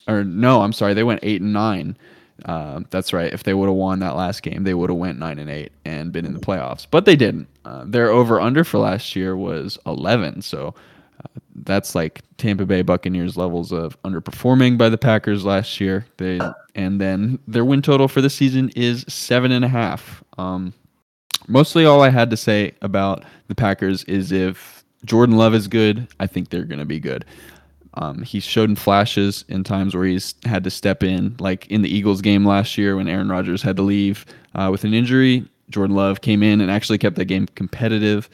Or 0.08 0.24
no, 0.24 0.62
I'm 0.62 0.72
sorry, 0.72 0.94
they 0.94 1.04
went 1.04 1.20
eight 1.22 1.40
and 1.40 1.52
nine. 1.52 1.96
Uh, 2.44 2.80
that's 2.90 3.12
right. 3.12 3.32
If 3.32 3.44
they 3.44 3.54
would 3.54 3.68
have 3.68 3.76
won 3.76 4.00
that 4.00 4.16
last 4.16 4.42
game, 4.42 4.64
they 4.64 4.74
would 4.74 4.90
have 4.90 4.98
went 4.98 5.18
nine 5.18 5.38
and 5.38 5.50
eight 5.50 5.72
and 5.84 6.12
been 6.12 6.26
in 6.26 6.34
the 6.34 6.40
playoffs. 6.40 6.86
But 6.90 7.04
they 7.04 7.16
didn't. 7.16 7.48
Uh, 7.64 7.84
their 7.86 8.10
over 8.10 8.40
under 8.40 8.64
for 8.64 8.78
last 8.78 9.14
year 9.14 9.36
was 9.36 9.78
11. 9.86 10.42
So 10.42 10.74
uh, 11.24 11.40
that's 11.54 11.94
like 11.94 12.22
Tampa 12.38 12.66
Bay 12.66 12.82
Buccaneers 12.82 13.36
levels 13.36 13.72
of 13.72 14.00
underperforming 14.02 14.76
by 14.76 14.88
the 14.88 14.98
Packers 14.98 15.44
last 15.44 15.80
year. 15.80 16.06
They 16.16 16.40
and 16.74 17.00
then 17.00 17.38
their 17.46 17.64
win 17.64 17.82
total 17.82 18.08
for 18.08 18.20
the 18.20 18.30
season 18.30 18.70
is 18.74 19.04
seven 19.08 19.52
and 19.52 19.64
a 19.64 19.68
half. 19.68 20.24
Um, 20.38 20.72
mostly 21.46 21.84
all 21.84 22.02
I 22.02 22.10
had 22.10 22.30
to 22.30 22.36
say 22.36 22.74
about 22.82 23.24
the 23.48 23.54
Packers 23.54 24.04
is 24.04 24.32
if 24.32 24.84
Jordan 25.04 25.36
Love 25.36 25.54
is 25.54 25.68
good, 25.68 26.08
I 26.18 26.26
think 26.26 26.48
they're 26.48 26.64
going 26.64 26.78
to 26.78 26.84
be 26.84 27.00
good. 27.00 27.24
Um, 27.94 28.22
he's 28.22 28.44
showed 28.44 28.70
in 28.70 28.76
flashes 28.76 29.44
in 29.48 29.64
times 29.64 29.94
where 29.94 30.04
he's 30.04 30.34
had 30.44 30.64
to 30.64 30.70
step 30.70 31.02
in, 31.02 31.36
like 31.38 31.66
in 31.66 31.82
the 31.82 31.94
Eagles 31.94 32.22
game 32.22 32.46
last 32.46 32.78
year 32.78 32.96
when 32.96 33.08
Aaron 33.08 33.28
Rodgers 33.28 33.62
had 33.62 33.76
to 33.76 33.82
leave 33.82 34.24
uh, 34.54 34.68
with 34.70 34.84
an 34.84 34.94
injury. 34.94 35.46
Jordan 35.70 35.96
Love 35.96 36.20
came 36.20 36.42
in 36.42 36.60
and 36.60 36.70
actually 36.70 36.98
kept 36.98 37.16
that 37.16 37.26
game 37.26 37.46
competitive. 37.54 38.30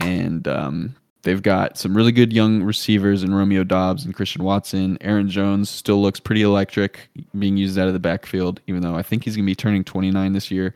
And 0.00 0.48
um, 0.48 0.94
they've 1.22 1.42
got 1.42 1.78
some 1.78 1.96
really 1.96 2.12
good 2.12 2.32
young 2.32 2.62
receivers 2.62 3.22
in 3.22 3.34
Romeo 3.34 3.64
Doubs 3.64 4.04
and 4.04 4.14
Christian 4.14 4.42
Watson. 4.42 4.98
Aaron 5.00 5.28
Jones 5.28 5.70
still 5.70 6.00
looks 6.02 6.20
pretty 6.20 6.42
electric 6.42 7.08
being 7.38 7.56
used 7.56 7.78
out 7.78 7.88
of 7.88 7.92
the 7.92 8.00
backfield, 8.00 8.60
even 8.66 8.82
though 8.82 8.96
I 8.96 9.02
think 9.02 9.24
he's 9.24 9.36
going 9.36 9.44
to 9.44 9.50
be 9.50 9.54
turning 9.54 9.84
29 9.84 10.32
this 10.32 10.50
year. 10.50 10.74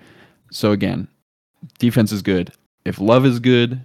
So, 0.50 0.72
again, 0.72 1.08
defense 1.78 2.12
is 2.12 2.22
good. 2.22 2.52
If 2.84 3.00
Love 3.00 3.26
is 3.26 3.40
good, 3.40 3.84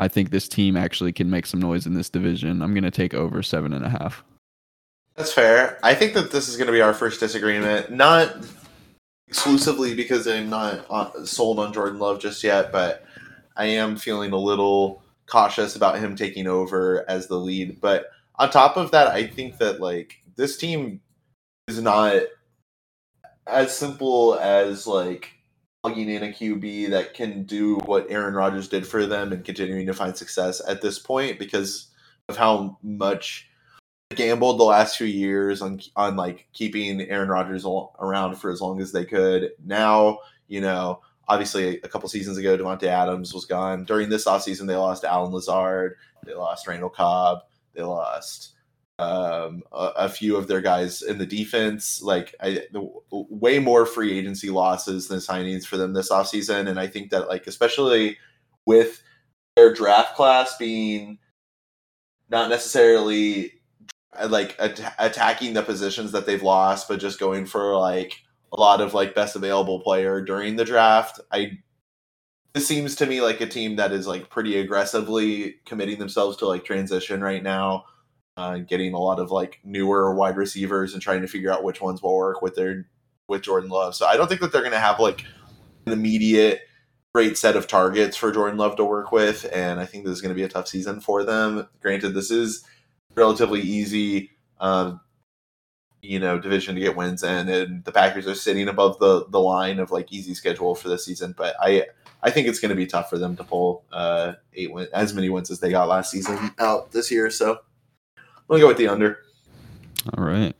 I 0.00 0.08
think 0.08 0.30
this 0.30 0.48
team 0.48 0.76
actually 0.76 1.12
can 1.12 1.28
make 1.28 1.46
some 1.46 1.60
noise 1.60 1.86
in 1.86 1.94
this 1.94 2.08
division. 2.08 2.62
I'm 2.62 2.72
going 2.72 2.84
to 2.84 2.90
take 2.90 3.14
over 3.14 3.42
seven 3.42 3.72
and 3.72 3.84
a 3.84 3.88
half. 3.88 4.22
That's 5.16 5.32
fair. 5.32 5.78
I 5.82 5.94
think 5.94 6.14
that 6.14 6.30
this 6.30 6.48
is 6.48 6.56
going 6.56 6.68
to 6.68 6.72
be 6.72 6.80
our 6.80 6.94
first 6.94 7.18
disagreement, 7.18 7.90
not 7.90 8.36
exclusively 9.26 9.94
because 9.94 10.26
I'm 10.28 10.48
not 10.48 10.86
uh, 10.88 11.24
sold 11.24 11.58
on 11.58 11.72
Jordan 11.72 11.98
Love 11.98 12.20
just 12.20 12.44
yet, 12.44 12.70
but 12.70 13.04
I 13.56 13.66
am 13.66 13.96
feeling 13.96 14.32
a 14.32 14.38
little 14.38 15.02
cautious 15.26 15.74
about 15.74 15.98
him 15.98 16.14
taking 16.14 16.46
over 16.46 17.04
as 17.08 17.26
the 17.26 17.36
lead. 17.36 17.80
But 17.80 18.10
on 18.36 18.50
top 18.50 18.76
of 18.76 18.92
that, 18.92 19.08
I 19.08 19.26
think 19.26 19.58
that 19.58 19.80
like 19.80 20.22
this 20.36 20.56
team 20.56 21.00
is 21.66 21.82
not 21.82 22.22
as 23.46 23.76
simple 23.76 24.36
as 24.36 24.86
like 24.86 25.30
plugging 25.88 26.10
in 26.10 26.22
a 26.22 26.28
QB 26.28 26.90
that 26.90 27.14
can 27.14 27.44
do 27.44 27.76
what 27.86 28.10
Aaron 28.10 28.34
Rodgers 28.34 28.68
did 28.68 28.86
for 28.86 29.06
them 29.06 29.32
and 29.32 29.44
continuing 29.44 29.86
to 29.86 29.94
find 29.94 30.16
success 30.16 30.60
at 30.68 30.82
this 30.82 30.98
point 30.98 31.38
because 31.38 31.88
of 32.28 32.36
how 32.36 32.78
much 32.82 33.48
gambled 34.14 34.60
the 34.60 34.64
last 34.64 34.96
few 34.96 35.06
years 35.06 35.62
on 35.62 35.80
on 35.96 36.16
like 36.16 36.46
keeping 36.52 37.00
Aaron 37.02 37.28
Rodgers 37.28 37.64
around 38.00 38.36
for 38.36 38.50
as 38.50 38.60
long 38.60 38.80
as 38.80 38.92
they 38.92 39.04
could. 39.04 39.52
Now, 39.64 40.18
you 40.46 40.60
know, 40.60 41.00
obviously 41.26 41.80
a 41.80 41.88
couple 41.88 42.08
seasons 42.08 42.36
ago 42.36 42.56
Davante 42.58 42.84
Adams 42.84 43.32
was 43.32 43.46
gone. 43.46 43.84
During 43.84 44.10
this 44.10 44.26
offseason 44.26 44.66
they 44.66 44.76
lost 44.76 45.04
Allen 45.04 45.32
Lazard, 45.32 45.96
they 46.24 46.34
lost 46.34 46.66
Randall 46.66 46.90
Cobb, 46.90 47.40
they 47.72 47.82
lost 47.82 48.54
um, 48.98 49.62
a, 49.72 49.92
a, 49.96 50.08
few 50.08 50.36
of 50.36 50.48
their 50.48 50.60
guys 50.60 51.02
in 51.02 51.18
the 51.18 51.26
defense. 51.26 52.02
Like 52.02 52.34
I, 52.40 52.62
the, 52.72 52.88
way 53.10 53.60
more 53.60 53.86
free 53.86 54.18
agency 54.18 54.50
losses 54.50 55.06
than 55.06 55.18
signings 55.18 55.64
for 55.64 55.76
them 55.76 55.92
this 55.92 56.10
offseason. 56.10 56.68
And 56.68 56.80
I 56.80 56.88
think 56.88 57.10
that 57.10 57.28
like 57.28 57.46
especially 57.46 58.18
with 58.66 59.02
their 59.56 59.72
draft 59.72 60.16
class 60.16 60.56
being 60.56 61.18
not 62.28 62.50
necessarily 62.50 63.52
like 64.28 64.56
at- 64.58 64.94
attacking 64.98 65.54
the 65.54 65.62
positions 65.62 66.12
that 66.12 66.26
they've 66.26 66.42
lost, 66.42 66.88
but 66.88 66.98
just 66.98 67.20
going 67.20 67.46
for 67.46 67.76
like 67.76 68.16
a 68.52 68.60
lot 68.60 68.80
of 68.80 68.94
like 68.94 69.14
best 69.14 69.36
available 69.36 69.80
player 69.80 70.20
during 70.20 70.56
the 70.56 70.64
draft. 70.64 71.20
I 71.30 71.58
this 72.54 72.66
seems 72.66 72.96
to 72.96 73.06
me 73.06 73.20
like 73.20 73.40
a 73.40 73.46
team 73.46 73.76
that 73.76 73.92
is 73.92 74.08
like 74.08 74.30
pretty 74.30 74.58
aggressively 74.58 75.56
committing 75.66 75.98
themselves 75.98 76.36
to 76.38 76.46
like 76.46 76.64
transition 76.64 77.20
right 77.20 77.42
now 77.42 77.84
uh, 78.38 78.58
getting 78.58 78.94
a 78.94 78.98
lot 78.98 79.18
of 79.18 79.32
like 79.32 79.58
newer 79.64 80.14
wide 80.14 80.36
receivers 80.36 80.92
and 80.92 81.02
trying 81.02 81.20
to 81.22 81.26
figure 81.26 81.52
out 81.52 81.64
which 81.64 81.80
ones 81.80 82.00
will 82.00 82.16
work 82.16 82.40
with 82.40 82.54
their 82.54 82.86
with 83.26 83.42
Jordan 83.42 83.68
Love. 83.68 83.96
So 83.96 84.06
I 84.06 84.16
don't 84.16 84.28
think 84.28 84.40
that 84.40 84.52
they're 84.52 84.62
going 84.62 84.72
to 84.72 84.78
have 84.78 85.00
like 85.00 85.24
an 85.86 85.92
immediate 85.92 86.60
great 87.12 87.36
set 87.36 87.56
of 87.56 87.66
targets 87.66 88.16
for 88.16 88.30
Jordan 88.30 88.56
Love 88.56 88.76
to 88.76 88.84
work 88.84 89.10
with, 89.10 89.44
and 89.52 89.80
I 89.80 89.86
think 89.86 90.04
this 90.04 90.12
is 90.12 90.20
going 90.20 90.30
to 90.30 90.36
be 90.36 90.44
a 90.44 90.48
tough 90.48 90.68
season 90.68 91.00
for 91.00 91.24
them. 91.24 91.66
Granted, 91.82 92.10
this 92.10 92.30
is 92.30 92.64
relatively 93.16 93.60
easy. 93.60 94.30
Um, 94.60 95.00
you 96.00 96.20
know, 96.20 96.38
division 96.38 96.76
to 96.76 96.80
get 96.80 96.94
wins 96.94 97.24
in, 97.24 97.48
and 97.48 97.84
the 97.84 97.90
Packers 97.90 98.28
are 98.28 98.36
sitting 98.36 98.68
above 98.68 99.00
the 99.00 99.26
the 99.30 99.40
line 99.40 99.80
of 99.80 99.90
like 99.90 100.12
easy 100.12 100.32
schedule 100.34 100.76
for 100.76 100.88
this 100.88 101.04
season. 101.04 101.34
But 101.36 101.56
I 101.60 101.86
I 102.22 102.30
think 102.30 102.46
it's 102.46 102.60
going 102.60 102.70
to 102.70 102.76
be 102.76 102.86
tough 102.86 103.10
for 103.10 103.18
them 103.18 103.36
to 103.36 103.42
pull 103.42 103.84
uh, 103.90 104.34
eight 104.54 104.72
win, 104.72 104.86
as 104.92 105.12
many 105.12 105.28
wins 105.28 105.50
as 105.50 105.58
they 105.58 105.70
got 105.70 105.88
last 105.88 106.12
season 106.12 106.52
out 106.60 106.92
this 106.92 107.10
year. 107.10 107.30
So 107.30 107.58
We'll 108.48 108.60
go 108.60 108.68
with 108.68 108.78
the 108.78 108.88
under. 108.88 109.18
All 110.16 110.24
right. 110.24 110.54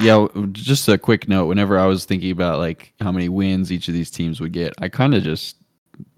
Yeah, 0.00 0.26
just 0.52 0.88
a 0.88 0.98
quick 0.98 1.28
note. 1.28 1.46
Whenever 1.46 1.78
I 1.78 1.86
was 1.86 2.04
thinking 2.04 2.30
about 2.30 2.58
like 2.58 2.92
how 3.00 3.12
many 3.12 3.28
wins 3.28 3.70
each 3.72 3.88
of 3.88 3.94
these 3.94 4.10
teams 4.10 4.40
would 4.40 4.52
get, 4.52 4.74
I 4.78 4.88
kind 4.88 5.14
of 5.14 5.22
just 5.22 5.56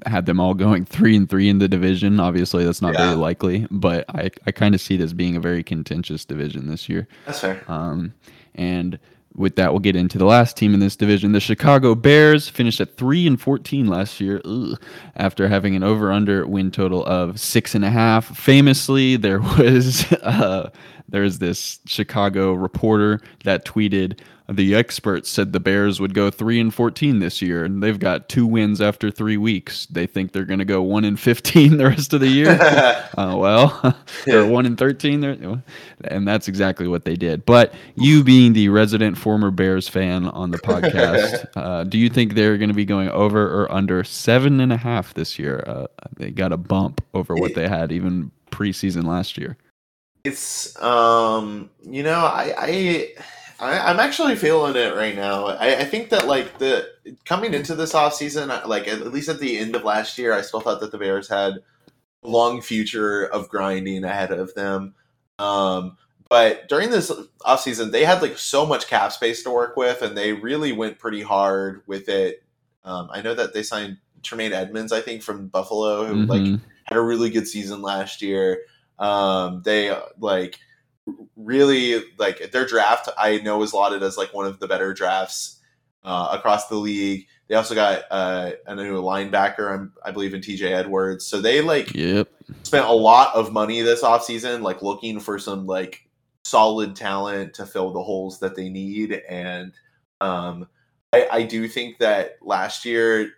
had 0.06 0.26
them 0.26 0.40
all 0.40 0.54
going 0.54 0.84
three 0.86 1.16
and 1.16 1.28
three 1.28 1.48
in 1.48 1.58
the 1.58 1.68
division. 1.68 2.20
Obviously, 2.20 2.64
that's 2.64 2.82
not 2.82 2.94
yeah. 2.94 3.06
very 3.06 3.16
likely, 3.16 3.66
but 3.70 4.04
I, 4.08 4.30
I 4.46 4.52
kind 4.52 4.74
of 4.74 4.80
see 4.80 4.96
this 4.96 5.12
being 5.12 5.36
a 5.36 5.40
very 5.40 5.62
contentious 5.62 6.24
division 6.24 6.68
this 6.68 6.88
year. 6.88 7.06
That's 7.26 7.40
fair. 7.40 7.62
Um, 7.68 8.14
and 8.54 8.98
with 9.34 9.56
that, 9.56 9.72
we'll 9.72 9.80
get 9.80 9.96
into 9.96 10.18
the 10.18 10.24
last 10.24 10.56
team 10.56 10.74
in 10.74 10.80
this 10.80 10.96
division. 10.96 11.32
The 11.32 11.40
Chicago 11.40 11.94
Bears 11.94 12.48
finished 12.48 12.80
at 12.80 12.96
three 12.96 13.26
and 13.26 13.40
fourteen 13.40 13.86
last 13.86 14.20
year, 14.20 14.40
ugh, 14.44 14.80
after 15.16 15.48
having 15.48 15.76
an 15.76 15.82
over/under 15.82 16.46
win 16.46 16.70
total 16.70 17.04
of 17.04 17.38
six 17.40 17.74
and 17.74 17.84
a 17.84 17.90
half. 17.90 18.36
Famously, 18.36 19.16
there 19.16 19.40
was 19.58 20.10
uh, 20.12 20.70
there's 21.08 21.38
this 21.38 21.80
Chicago 21.86 22.52
reporter 22.52 23.20
that 23.44 23.64
tweeted, 23.64 24.18
the 24.50 24.74
experts 24.74 25.30
said 25.30 25.52
the 25.52 25.60
Bears 25.60 26.00
would 26.00 26.12
go 26.12 26.28
three 26.28 26.58
and 26.58 26.74
fourteen 26.74 27.20
this 27.20 27.40
year, 27.40 27.64
and 27.64 27.82
they've 27.82 27.98
got 27.98 28.28
two 28.28 28.44
wins 28.44 28.80
after 28.80 29.10
three 29.10 29.36
weeks. 29.36 29.86
They 29.86 30.06
think 30.06 30.32
they're 30.32 30.44
going 30.44 30.58
to 30.58 30.64
go 30.64 30.82
one 30.82 31.04
and 31.04 31.18
fifteen 31.18 31.76
the 31.78 31.84
rest 31.84 32.12
of 32.12 32.20
the 32.20 32.28
year. 32.28 32.58
uh, 33.16 33.36
well, 33.36 33.96
they're 34.26 34.46
one 34.46 34.66
and 34.66 34.76
thirteen, 34.76 35.22
and 36.04 36.26
that's 36.26 36.48
exactly 36.48 36.88
what 36.88 37.04
they 37.04 37.14
did. 37.14 37.46
But 37.46 37.74
you, 37.94 38.24
being 38.24 38.52
the 38.52 38.68
resident 38.70 39.16
former 39.16 39.52
Bears 39.52 39.88
fan 39.88 40.26
on 40.26 40.50
the 40.50 40.58
podcast, 40.58 41.46
uh, 41.54 41.84
do 41.84 41.96
you 41.96 42.08
think 42.08 42.34
they're 42.34 42.58
going 42.58 42.70
to 42.70 42.74
be 42.74 42.84
going 42.84 43.08
over 43.10 43.62
or 43.62 43.70
under 43.70 44.02
seven 44.02 44.60
and 44.60 44.72
a 44.72 44.76
half 44.76 45.14
this 45.14 45.38
year? 45.38 45.62
Uh, 45.64 45.86
they 46.16 46.32
got 46.32 46.52
a 46.52 46.56
bump 46.56 47.04
over 47.14 47.36
what 47.36 47.54
they 47.54 47.68
had 47.68 47.92
even 47.92 48.32
preseason 48.50 49.04
last 49.04 49.38
year. 49.38 49.56
It's 50.24 50.80
um, 50.82 51.70
you 51.82 52.02
know, 52.02 52.18
I 52.18 52.54
I 52.58 53.14
I, 53.60 53.90
am 53.90 54.00
actually 54.00 54.36
feeling 54.36 54.76
it 54.76 54.94
right 54.94 55.14
now. 55.14 55.46
I, 55.46 55.80
I, 55.80 55.84
think 55.84 56.10
that 56.10 56.26
like 56.26 56.58
the 56.58 56.88
coming 57.24 57.52
into 57.52 57.74
this 57.74 57.94
off 57.94 58.14
season, 58.14 58.48
like 58.66 58.88
at 58.88 59.12
least 59.12 59.28
at 59.28 59.38
the 59.38 59.58
end 59.58 59.76
of 59.76 59.84
last 59.84 60.16
year, 60.18 60.32
I 60.32 60.40
still 60.40 60.60
thought 60.60 60.80
that 60.80 60.92
the 60.92 60.98
Bears 60.98 61.28
had 61.28 61.54
a 62.22 62.28
long 62.28 62.62
future 62.62 63.24
of 63.24 63.48
grinding 63.48 64.04
ahead 64.04 64.32
of 64.32 64.54
them. 64.54 64.94
Um, 65.38 65.96
but 66.28 66.68
during 66.68 66.90
this 66.90 67.12
off 67.44 67.60
season, 67.60 67.90
they 67.90 68.04
had 68.04 68.22
like 68.22 68.38
so 68.38 68.64
much 68.64 68.86
cap 68.86 69.12
space 69.12 69.42
to 69.42 69.50
work 69.50 69.76
with, 69.76 70.00
and 70.00 70.16
they 70.16 70.32
really 70.32 70.72
went 70.72 70.98
pretty 70.98 71.22
hard 71.22 71.82
with 71.86 72.08
it. 72.08 72.42
Um, 72.84 73.10
I 73.12 73.20
know 73.20 73.34
that 73.34 73.52
they 73.52 73.62
signed 73.62 73.98
Tremaine 74.22 74.52
Edmunds, 74.52 74.92
I 74.92 75.00
think, 75.00 75.22
from 75.22 75.48
Buffalo, 75.48 76.06
who 76.06 76.26
mm-hmm. 76.26 76.30
like 76.30 76.60
had 76.84 76.96
a 76.96 77.02
really 77.02 77.30
good 77.30 77.48
season 77.48 77.82
last 77.82 78.22
year. 78.22 78.62
Um, 78.98 79.62
they 79.64 79.96
like 80.18 80.58
really 81.36 82.02
like 82.18 82.50
their 82.52 82.66
draft 82.66 83.08
I 83.16 83.38
know 83.38 83.62
is 83.62 83.74
lauded 83.74 84.02
as 84.02 84.16
like 84.16 84.34
one 84.34 84.46
of 84.46 84.60
the 84.60 84.68
better 84.68 84.92
drafts 84.92 85.60
uh, 86.04 86.28
across 86.32 86.68
the 86.68 86.76
league. 86.76 87.26
They 87.48 87.56
also 87.56 87.74
got 87.74 88.04
uh, 88.10 88.52
a 88.66 88.74
new 88.74 89.00
linebacker, 89.02 89.90
I 90.04 90.10
believe, 90.12 90.34
in 90.34 90.40
TJ 90.40 90.70
Edwards. 90.70 91.26
So 91.26 91.40
they 91.40 91.60
like 91.60 91.92
yep. 91.94 92.28
spent 92.62 92.86
a 92.86 92.92
lot 92.92 93.34
of 93.34 93.52
money 93.52 93.80
this 93.82 94.02
offseason, 94.02 94.62
like 94.62 94.82
looking 94.82 95.18
for 95.18 95.38
some 95.38 95.66
like 95.66 96.06
solid 96.44 96.94
talent 96.94 97.54
to 97.54 97.66
fill 97.66 97.92
the 97.92 98.02
holes 98.02 98.38
that 98.40 98.54
they 98.54 98.68
need. 98.68 99.22
And 99.28 99.72
um, 100.20 100.68
I, 101.12 101.28
I 101.32 101.42
do 101.42 101.66
think 101.66 101.98
that 101.98 102.38
last 102.40 102.84
year 102.84 103.32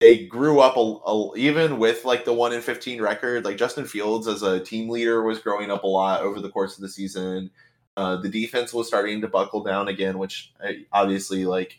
they 0.00 0.26
grew 0.26 0.60
up 0.60 0.76
a, 0.76 0.80
a, 0.80 1.36
even 1.36 1.78
with 1.78 2.04
like 2.04 2.24
the 2.24 2.32
1 2.32 2.52
in 2.54 2.60
15 2.60 3.00
record 3.02 3.44
like 3.44 3.56
justin 3.56 3.84
fields 3.84 4.26
as 4.26 4.42
a 4.42 4.60
team 4.60 4.88
leader 4.88 5.22
was 5.22 5.38
growing 5.38 5.70
up 5.70 5.84
a 5.84 5.86
lot 5.86 6.22
over 6.22 6.40
the 6.40 6.50
course 6.50 6.76
of 6.76 6.82
the 6.82 6.88
season. 6.88 7.50
Uh, 7.96 8.16
the 8.16 8.28
defense 8.28 8.72
was 8.72 8.86
starting 8.86 9.20
to 9.20 9.28
buckle 9.28 9.62
down 9.62 9.88
again 9.88 10.18
which 10.18 10.52
obviously 10.92 11.44
like 11.44 11.78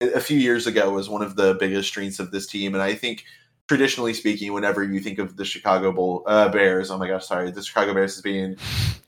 a 0.00 0.20
few 0.20 0.38
years 0.38 0.66
ago 0.66 0.90
was 0.90 1.08
one 1.08 1.22
of 1.22 1.34
the 1.36 1.54
biggest 1.58 1.88
strengths 1.88 2.20
of 2.20 2.30
this 2.30 2.46
team. 2.46 2.74
And 2.74 2.82
i 2.82 2.94
think 2.94 3.24
traditionally 3.68 4.14
speaking, 4.14 4.52
whenever 4.52 4.82
you 4.82 4.98
think 4.98 5.18
of 5.18 5.36
the 5.36 5.44
Chicago 5.44 5.92
Bull 5.92 6.24
uh, 6.26 6.48
Bears, 6.48 6.90
oh 6.90 6.98
my 6.98 7.06
gosh, 7.06 7.26
sorry, 7.26 7.50
the 7.50 7.62
Chicago 7.62 7.94
Bears 7.94 8.14
has 8.14 8.22
been 8.22 8.56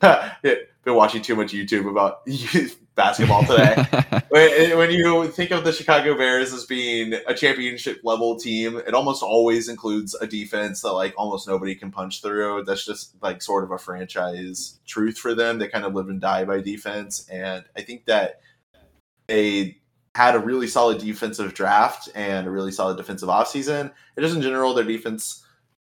been 0.42 0.95
watching 0.95 1.23
too 1.23 1.35
much 1.35 1.52
YouTube 1.52 1.90
about 1.90 2.21
basketball 3.00 3.42
today. 3.45 3.75
when, 4.28 4.50
eh, 4.52 4.75
when 4.75 4.90
you 4.90 5.28
think 5.28 5.50
of 5.50 5.64
the 5.64 5.73
Chicago 5.73 6.16
Bears 6.16 6.52
as 6.52 6.66
being 6.66 7.14
a 7.26 7.35
championship 7.35 8.00
level 8.04 8.37
team, 8.37 8.76
it 8.76 8.92
almost 8.92 9.23
always 9.23 9.69
includes 9.69 10.14
a 10.14 10.26
defense 10.26 10.83
that 10.83 10.92
like 10.92 11.14
almost 11.16 11.49
nobody 11.49 11.75
can 11.75 11.90
punch 11.90 12.21
through. 12.21 12.64
That's 12.64 12.85
just 12.85 13.14
like 13.23 13.40
sort 13.40 13.64
of 13.64 13.71
a 13.71 13.78
franchise 13.78 14.78
truth 14.87 15.16
for 15.16 15.35
them. 15.35 15.59
They 15.59 15.69
kind 15.69 15.87
of 15.87 15.95
live 15.95 16.09
and 16.09 16.21
die 16.21 16.45
by 16.45 16.61
defense, 16.61 17.26
and 17.30 17.64
I 17.75 17.80
think 17.80 18.04
that 18.04 18.40
they 19.28 19.78
had 20.14 20.35
a 20.35 20.40
really 20.40 20.66
solid 20.66 20.99
defensive 20.99 21.54
draft 21.54 22.09
and 22.14 22.47
a 22.47 22.50
really 22.50 22.73
solid 22.73 22.97
defensive 22.97 23.28
offseason. 23.28 23.92
And 24.16 24.25
just 24.25 24.35
in 24.35 24.42
general, 24.42 24.75
their 24.75 24.85
defense 24.85 25.42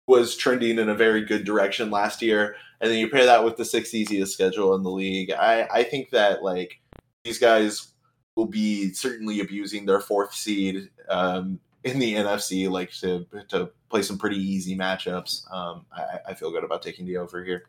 was 0.08 0.36
trending 0.36 0.80
in 0.80 0.90
a 0.90 0.96
very 0.96 1.24
good 1.24 1.46
direction 1.46 1.92
last 1.92 2.22
year. 2.22 2.56
And 2.82 2.92
then 2.92 3.00
you 3.00 3.10
pair 3.10 3.26
that 3.26 3.44
with 3.44 3.58
the 3.58 3.66
sixth 3.66 3.94
easiest 3.94 4.34
schedule 4.34 4.76
in 4.76 4.84
the 4.84 4.92
league. 4.92 5.32
I, 5.32 5.68
I 5.72 5.84
think 5.84 6.10
that 6.10 6.44
like 6.44 6.82
these 7.26 7.40
guys 7.40 7.90
will 8.36 8.46
be 8.46 8.94
certainly 8.94 9.42
abusing 9.42 9.86
their 9.86 10.00
fourth 10.00 10.34
seed 10.34 10.90
um, 11.10 11.60
in 11.84 12.00
the 12.00 12.14
NFC, 12.14 12.70
like 12.70 12.92
to 12.94 13.26
to 13.50 13.70
play 13.90 14.02
some 14.02 14.18
pretty 14.18 14.38
easy 14.38 14.78
matchups. 14.78 15.52
Um, 15.52 15.86
I, 15.92 16.20
I 16.30 16.34
feel 16.34 16.52
good 16.52 16.64
about 16.64 16.82
taking 16.82 17.06
the 17.06 17.18
over 17.18 17.44
here. 17.44 17.66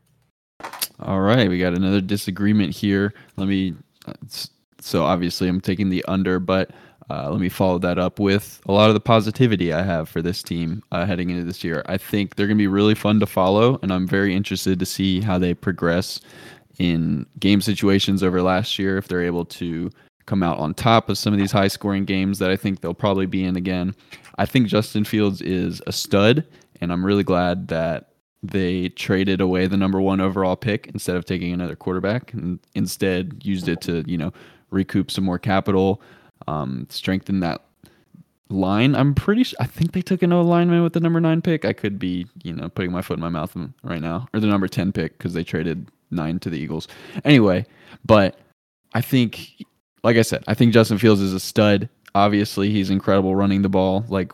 All 1.01 1.21
right, 1.21 1.49
we 1.49 1.59
got 1.59 1.75
another 1.75 2.01
disagreement 2.01 2.75
here. 2.75 3.13
Let 3.37 3.49
me. 3.49 3.75
Uh, 4.07 4.13
so 4.81 5.05
obviously, 5.05 5.49
I'm 5.49 5.61
taking 5.61 5.89
the 5.89 6.05
under, 6.07 6.39
but 6.39 6.71
uh, 7.09 7.31
let 7.31 7.41
me 7.41 7.49
follow 7.49 7.79
that 7.79 7.99
up 7.99 8.19
with 8.19 8.61
a 8.67 8.73
lot 8.73 8.89
of 8.89 8.95
the 8.95 9.01
positivity 9.01 9.73
I 9.73 9.83
have 9.83 10.09
for 10.09 10.21
this 10.21 10.43
team 10.43 10.83
uh, 10.93 11.07
heading 11.07 11.31
into 11.31 11.45
this 11.45 11.63
year. 11.65 11.83
I 11.87 11.97
think 11.97 12.35
they're 12.35 12.47
going 12.47 12.59
to 12.59 12.63
be 12.63 12.67
really 12.67 12.95
fun 12.95 13.21
to 13.21 13.27
follow, 13.27 13.79
and 13.83 13.93
I'm 13.93 14.07
very 14.07 14.35
interested 14.35 14.79
to 14.79 14.87
see 14.87 15.21
how 15.21 15.39
they 15.39 15.55
progress 15.55 16.21
in 16.79 17.27
game 17.39 17.61
situations 17.61 18.23
over 18.23 18.43
last 18.43 18.79
year. 18.79 18.99
If 18.99 19.09
they're 19.09 19.25
able 19.25 19.45
to 19.47 19.91
come 20.27 20.43
out 20.43 20.59
on 20.59 20.75
top 20.75 21.09
of 21.09 21.17
some 21.17 21.33
of 21.33 21.39
these 21.39 21.53
high 21.53 21.69
scoring 21.69 22.05
games 22.05 22.39
that 22.41 22.51
I 22.51 22.57
think 22.57 22.81
they'll 22.81 22.95
probably 22.95 23.27
be 23.27 23.45
in 23.45 23.57
again. 23.57 23.95
I 24.39 24.45
think 24.45 24.67
Justin 24.67 25.05
Fields 25.05 25.41
is 25.41 25.81
a 25.87 25.93
stud, 25.93 26.45
and 26.81 26.93
I'm 26.93 27.07
really 27.07 27.23
glad 27.23 27.69
that 27.69 28.11
they 28.43 28.91
traded 28.91 29.41
away 29.41 29.67
the 29.67 29.77
number 29.77 30.01
one 30.01 30.21
overall 30.21 30.57
pick 30.57 30.89
instead 30.89 31.17
of 31.17 31.25
taking 31.25 31.53
another 31.53 31.77
quarterback 31.77 32.33
and 32.33 32.59
instead 32.75 33.41
used 33.43 33.69
it 33.69 33.81
to, 33.83 34.05
you 34.07 34.19
know, 34.19 34.33
recoup 34.71 35.11
some 35.11 35.25
more 35.25 35.39
capital 35.39 36.03
um, 36.47 36.87
strengthen 36.91 37.41
that 37.41 37.65
line. 38.49 38.95
I'm 38.95 39.15
pretty 39.15 39.43
sure. 39.43 39.57
I 39.61 39.67
think 39.67 39.93
they 39.93 40.03
took 40.03 40.23
an 40.23 40.31
lineman 40.31 40.83
with 40.83 40.93
the 40.93 41.01
number 41.01 41.21
nine 41.21 41.41
pick. 41.43 41.65
I 41.65 41.73
could 41.73 41.99
be, 41.99 42.27
you 42.43 42.53
know, 42.53 42.69
putting 42.69 42.93
my 42.93 43.03
foot 43.03 43.15
in 43.17 43.21
my 43.21 43.29
mouth 43.29 43.57
right 43.83 44.01
now, 44.01 44.29
or 44.33 44.41
the 44.41 44.47
number 44.47 44.69
ten 44.69 44.93
pick 44.93 45.17
because 45.19 45.35
they 45.35 45.45
traded 45.45 45.89
nine 46.11 46.39
to 46.41 46.51
the 46.51 46.59
Eagles. 46.59 46.89
Anyway, 47.25 47.67
but 48.05 48.39
I 48.95 49.01
think, 49.01 49.63
like 50.03 50.17
I 50.17 50.23
said, 50.23 50.45
I 50.47 50.55
think 50.55 50.73
Justin 50.73 50.99
Fields 50.99 51.21
is 51.21 51.33
a 51.33 51.41
stud. 51.41 51.89
Obviously, 52.15 52.71
he's 52.71 52.91
incredible 52.91 53.35
running 53.37 53.63
the 53.63 53.69
ball. 53.69 54.05
Like 54.09 54.33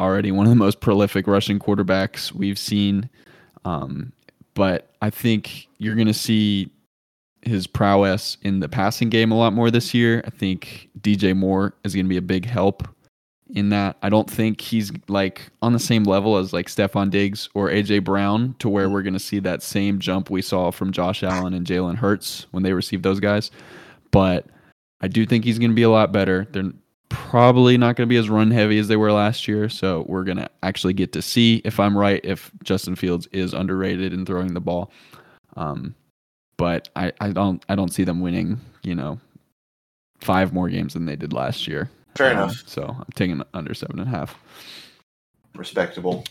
already 0.00 0.30
one 0.32 0.46
of 0.46 0.50
the 0.50 0.56
most 0.56 0.80
prolific 0.80 1.26
rushing 1.26 1.58
quarterbacks 1.58 2.32
we've 2.32 2.58
seen. 2.58 3.08
Um, 3.64 4.12
but 4.54 4.90
I 5.02 5.10
think 5.10 5.68
you're 5.78 5.94
going 5.94 6.06
to 6.06 6.14
see 6.14 6.70
his 7.42 7.66
prowess 7.66 8.36
in 8.42 8.60
the 8.60 8.68
passing 8.68 9.08
game 9.08 9.30
a 9.30 9.36
lot 9.36 9.52
more 9.52 9.70
this 9.70 9.94
year. 9.94 10.22
I 10.26 10.30
think 10.30 10.88
DJ 11.00 11.36
Moore 11.36 11.74
is 11.84 11.94
going 11.94 12.06
to 12.06 12.10
be 12.10 12.16
a 12.16 12.22
big 12.22 12.44
help 12.44 12.88
in 13.50 13.68
that. 13.70 13.96
I 14.02 14.08
don't 14.08 14.30
think 14.30 14.60
he's 14.60 14.92
like 15.08 15.50
on 15.62 15.72
the 15.72 15.78
same 15.78 16.04
level 16.04 16.36
as 16.36 16.52
like 16.52 16.66
Stefon 16.66 17.10
Diggs 17.10 17.48
or 17.54 17.68
AJ 17.68 18.04
Brown 18.04 18.54
to 18.58 18.68
where 18.68 18.88
we're 18.88 19.02
going 19.02 19.14
to 19.14 19.20
see 19.20 19.38
that 19.40 19.62
same 19.62 19.98
jump 19.98 20.30
we 20.30 20.42
saw 20.42 20.70
from 20.70 20.92
Josh 20.92 21.22
Allen 21.22 21.54
and 21.54 21.66
Jalen 21.66 21.96
Hurts 21.96 22.46
when 22.50 22.62
they 22.62 22.72
received 22.72 23.02
those 23.02 23.20
guys. 23.20 23.50
But 24.10 24.46
I 25.00 25.08
do 25.08 25.26
think 25.26 25.44
he's 25.44 25.58
going 25.58 25.70
to 25.70 25.76
be 25.76 25.82
a 25.82 25.90
lot 25.90 26.12
better. 26.12 26.46
They're 26.50 26.72
probably 27.08 27.78
not 27.78 27.96
going 27.96 28.08
to 28.08 28.12
be 28.12 28.16
as 28.16 28.28
run 28.28 28.50
heavy 28.50 28.78
as 28.78 28.88
they 28.88 28.96
were 28.96 29.12
last 29.12 29.46
year. 29.46 29.68
So 29.68 30.04
we're 30.08 30.24
going 30.24 30.38
to 30.38 30.50
actually 30.62 30.94
get 30.94 31.12
to 31.12 31.22
see 31.22 31.62
if 31.64 31.78
I'm 31.78 31.96
right, 31.96 32.20
if 32.24 32.50
Justin 32.64 32.96
Fields 32.96 33.28
is 33.32 33.52
underrated 33.52 34.12
in 34.12 34.26
throwing 34.26 34.54
the 34.54 34.60
ball. 34.60 34.90
Um, 35.56 35.94
but 36.56 36.88
I, 36.96 37.12
I 37.20 37.30
don't 37.30 37.64
I 37.68 37.74
don't 37.74 37.92
see 37.92 38.04
them 38.04 38.20
winning, 38.20 38.60
you 38.82 38.94
know, 38.94 39.20
five 40.20 40.52
more 40.52 40.68
games 40.68 40.94
than 40.94 41.06
they 41.06 41.16
did 41.16 41.32
last 41.32 41.66
year. 41.66 41.90
Fair 42.16 42.32
um, 42.32 42.38
enough. 42.38 42.62
So 42.66 42.82
I'm 42.82 43.06
taking 43.14 43.42
under 43.54 43.74
seven 43.74 44.00
and 44.00 44.08
a 44.08 44.10
half. 44.10 44.38
Respectable. 45.54 46.24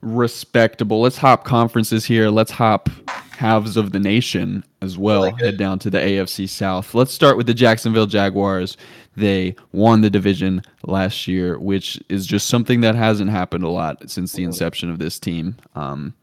Respectable. 0.00 1.00
Let's 1.00 1.16
hop 1.16 1.44
conferences 1.44 2.04
here. 2.04 2.28
Let's 2.28 2.50
hop 2.50 2.88
halves 3.30 3.76
of 3.76 3.92
the 3.92 3.98
nation 3.98 4.64
as 4.82 4.98
well. 4.98 5.22
Like 5.22 5.38
Head 5.40 5.56
down 5.56 5.78
to 5.80 5.90
the 5.90 5.98
AFC 5.98 6.48
South. 6.48 6.94
Let's 6.94 7.12
start 7.12 7.36
with 7.36 7.46
the 7.46 7.54
Jacksonville 7.54 8.06
Jaguars. 8.06 8.76
They 9.16 9.54
won 9.72 10.00
the 10.00 10.10
division 10.10 10.62
last 10.84 11.28
year, 11.28 11.58
which 11.58 12.00
is 12.08 12.26
just 12.26 12.48
something 12.48 12.80
that 12.80 12.94
hasn't 12.94 13.30
happened 13.30 13.64
a 13.64 13.68
lot 13.68 14.10
since 14.10 14.32
the 14.32 14.44
inception 14.44 14.90
of 14.90 14.98
this 14.98 15.18
team. 15.18 15.56
Um, 15.74 16.14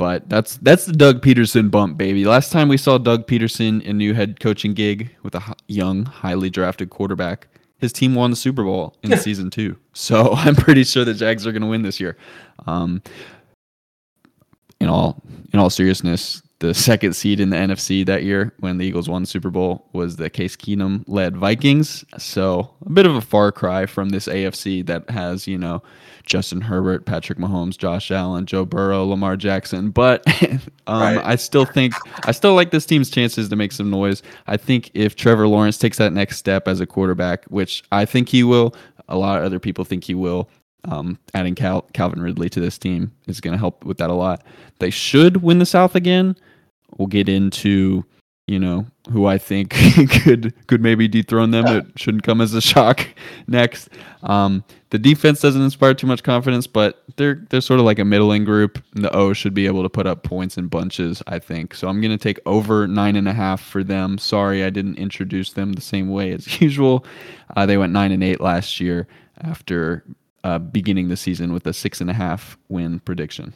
but 0.00 0.26
that's 0.30 0.56
that's 0.62 0.86
the 0.86 0.94
Doug 0.94 1.20
Pederson 1.20 1.70
bump, 1.70 1.98
baby. 1.98 2.24
Last 2.24 2.50
time 2.50 2.68
we 2.68 2.78
saw 2.78 2.96
Doug 2.96 3.26
Pederson 3.26 3.82
in 3.82 3.98
new 3.98 4.14
head 4.14 4.40
coaching 4.40 4.72
gig 4.72 5.14
with 5.22 5.34
a 5.34 5.54
young, 5.68 6.06
highly 6.06 6.48
drafted 6.48 6.88
quarterback, 6.88 7.48
his 7.76 7.92
team 7.92 8.14
won 8.14 8.30
the 8.30 8.36
Super 8.36 8.64
Bowl 8.64 8.96
in 9.02 9.14
season 9.18 9.50
two. 9.50 9.76
So 9.92 10.32
I'm 10.36 10.56
pretty 10.56 10.84
sure 10.84 11.04
the 11.04 11.12
Jags 11.12 11.46
are 11.46 11.52
going 11.52 11.60
to 11.60 11.68
win 11.68 11.82
this 11.82 12.00
year. 12.00 12.16
Um, 12.66 13.02
in 14.80 14.88
all 14.88 15.22
in 15.52 15.58
all 15.60 15.68
seriousness, 15.68 16.40
the 16.60 16.74
second 16.74 17.14
seed 17.14 17.40
in 17.40 17.48
the 17.48 17.56
NFC 17.56 18.04
that 18.04 18.22
year 18.22 18.52
when 18.60 18.76
the 18.76 18.84
Eagles 18.84 19.08
won 19.08 19.22
the 19.22 19.26
Super 19.26 19.48
Bowl 19.48 19.88
was 19.94 20.16
the 20.16 20.28
Case 20.28 20.56
Keenum 20.56 21.04
led 21.06 21.34
Vikings. 21.34 22.04
So 22.18 22.70
a 22.84 22.90
bit 22.90 23.06
of 23.06 23.16
a 23.16 23.22
far 23.22 23.50
cry 23.50 23.86
from 23.86 24.10
this 24.10 24.28
AFC 24.28 24.84
that 24.86 25.08
has, 25.08 25.46
you 25.46 25.56
know, 25.56 25.82
Justin 26.26 26.60
Herbert, 26.60 27.06
Patrick 27.06 27.38
Mahomes, 27.38 27.78
Josh 27.78 28.10
Allen, 28.10 28.44
Joe 28.44 28.66
Burrow, 28.66 29.04
Lamar 29.06 29.38
Jackson. 29.38 29.90
But 29.90 30.22
um, 30.86 31.16
right. 31.16 31.24
I 31.24 31.36
still 31.36 31.64
think 31.64 31.94
I 32.24 32.32
still 32.32 32.54
like 32.54 32.72
this 32.72 32.84
team's 32.84 33.08
chances 33.08 33.48
to 33.48 33.56
make 33.56 33.72
some 33.72 33.88
noise. 33.88 34.22
I 34.46 34.58
think 34.58 34.90
if 34.92 35.16
Trevor 35.16 35.48
Lawrence 35.48 35.78
takes 35.78 35.96
that 35.96 36.12
next 36.12 36.36
step 36.36 36.68
as 36.68 36.78
a 36.80 36.86
quarterback, 36.86 37.46
which 37.46 37.82
I 37.90 38.04
think 38.04 38.28
he 38.28 38.44
will, 38.44 38.74
a 39.08 39.16
lot 39.16 39.38
of 39.38 39.44
other 39.44 39.58
people 39.58 39.84
think 39.84 40.04
he 40.04 40.14
will. 40.14 40.50
Um, 40.84 41.18
adding 41.34 41.54
Cal- 41.54 41.86
Calvin 41.92 42.22
Ridley 42.22 42.48
to 42.50 42.60
this 42.60 42.78
team 42.78 43.12
is 43.26 43.40
going 43.40 43.52
to 43.52 43.58
help 43.58 43.84
with 43.84 43.98
that 43.98 44.08
a 44.08 44.14
lot. 44.14 44.42
They 44.78 44.88
should 44.88 45.38
win 45.42 45.58
the 45.58 45.66
South 45.66 45.94
again 45.94 46.36
we'll 46.96 47.08
get 47.08 47.28
into 47.28 48.04
you 48.50 48.58
know 48.58 48.84
who 49.12 49.26
I 49.26 49.38
think 49.38 49.70
could 50.24 50.52
could 50.66 50.82
maybe 50.82 51.06
dethrone 51.06 51.52
them. 51.52 51.66
It 51.68 51.86
shouldn't 51.96 52.24
come 52.24 52.40
as 52.40 52.52
a 52.52 52.60
shock. 52.60 53.06
Next, 53.46 53.90
um, 54.24 54.64
the 54.90 54.98
defense 54.98 55.40
doesn't 55.40 55.62
inspire 55.62 55.94
too 55.94 56.08
much 56.08 56.24
confidence, 56.24 56.66
but 56.66 57.04
they're 57.14 57.46
they're 57.50 57.60
sort 57.60 57.78
of 57.78 57.86
like 57.86 58.00
a 58.00 58.04
middling 58.04 58.44
group. 58.44 58.82
And 58.96 59.04
the 59.04 59.14
O 59.14 59.32
should 59.34 59.54
be 59.54 59.66
able 59.66 59.84
to 59.84 59.88
put 59.88 60.08
up 60.08 60.24
points 60.24 60.58
in 60.58 60.66
bunches, 60.66 61.22
I 61.28 61.38
think. 61.38 61.74
So 61.74 61.86
I'm 61.86 62.00
gonna 62.00 62.18
take 62.18 62.40
over 62.44 62.88
nine 62.88 63.14
and 63.14 63.28
a 63.28 63.32
half 63.32 63.60
for 63.60 63.84
them. 63.84 64.18
Sorry, 64.18 64.64
I 64.64 64.70
didn't 64.70 64.98
introduce 64.98 65.52
them 65.52 65.74
the 65.74 65.80
same 65.80 66.08
way 66.08 66.32
as 66.32 66.60
usual. 66.60 67.06
Uh, 67.56 67.66
they 67.66 67.76
went 67.76 67.92
nine 67.92 68.10
and 68.10 68.24
eight 68.24 68.40
last 68.40 68.80
year 68.80 69.06
after 69.42 70.02
uh, 70.42 70.58
beginning 70.58 71.08
the 71.08 71.16
season 71.16 71.52
with 71.52 71.68
a 71.68 71.72
six 71.72 72.00
and 72.00 72.10
a 72.10 72.14
half 72.14 72.58
win 72.68 72.98
prediction. 72.98 73.54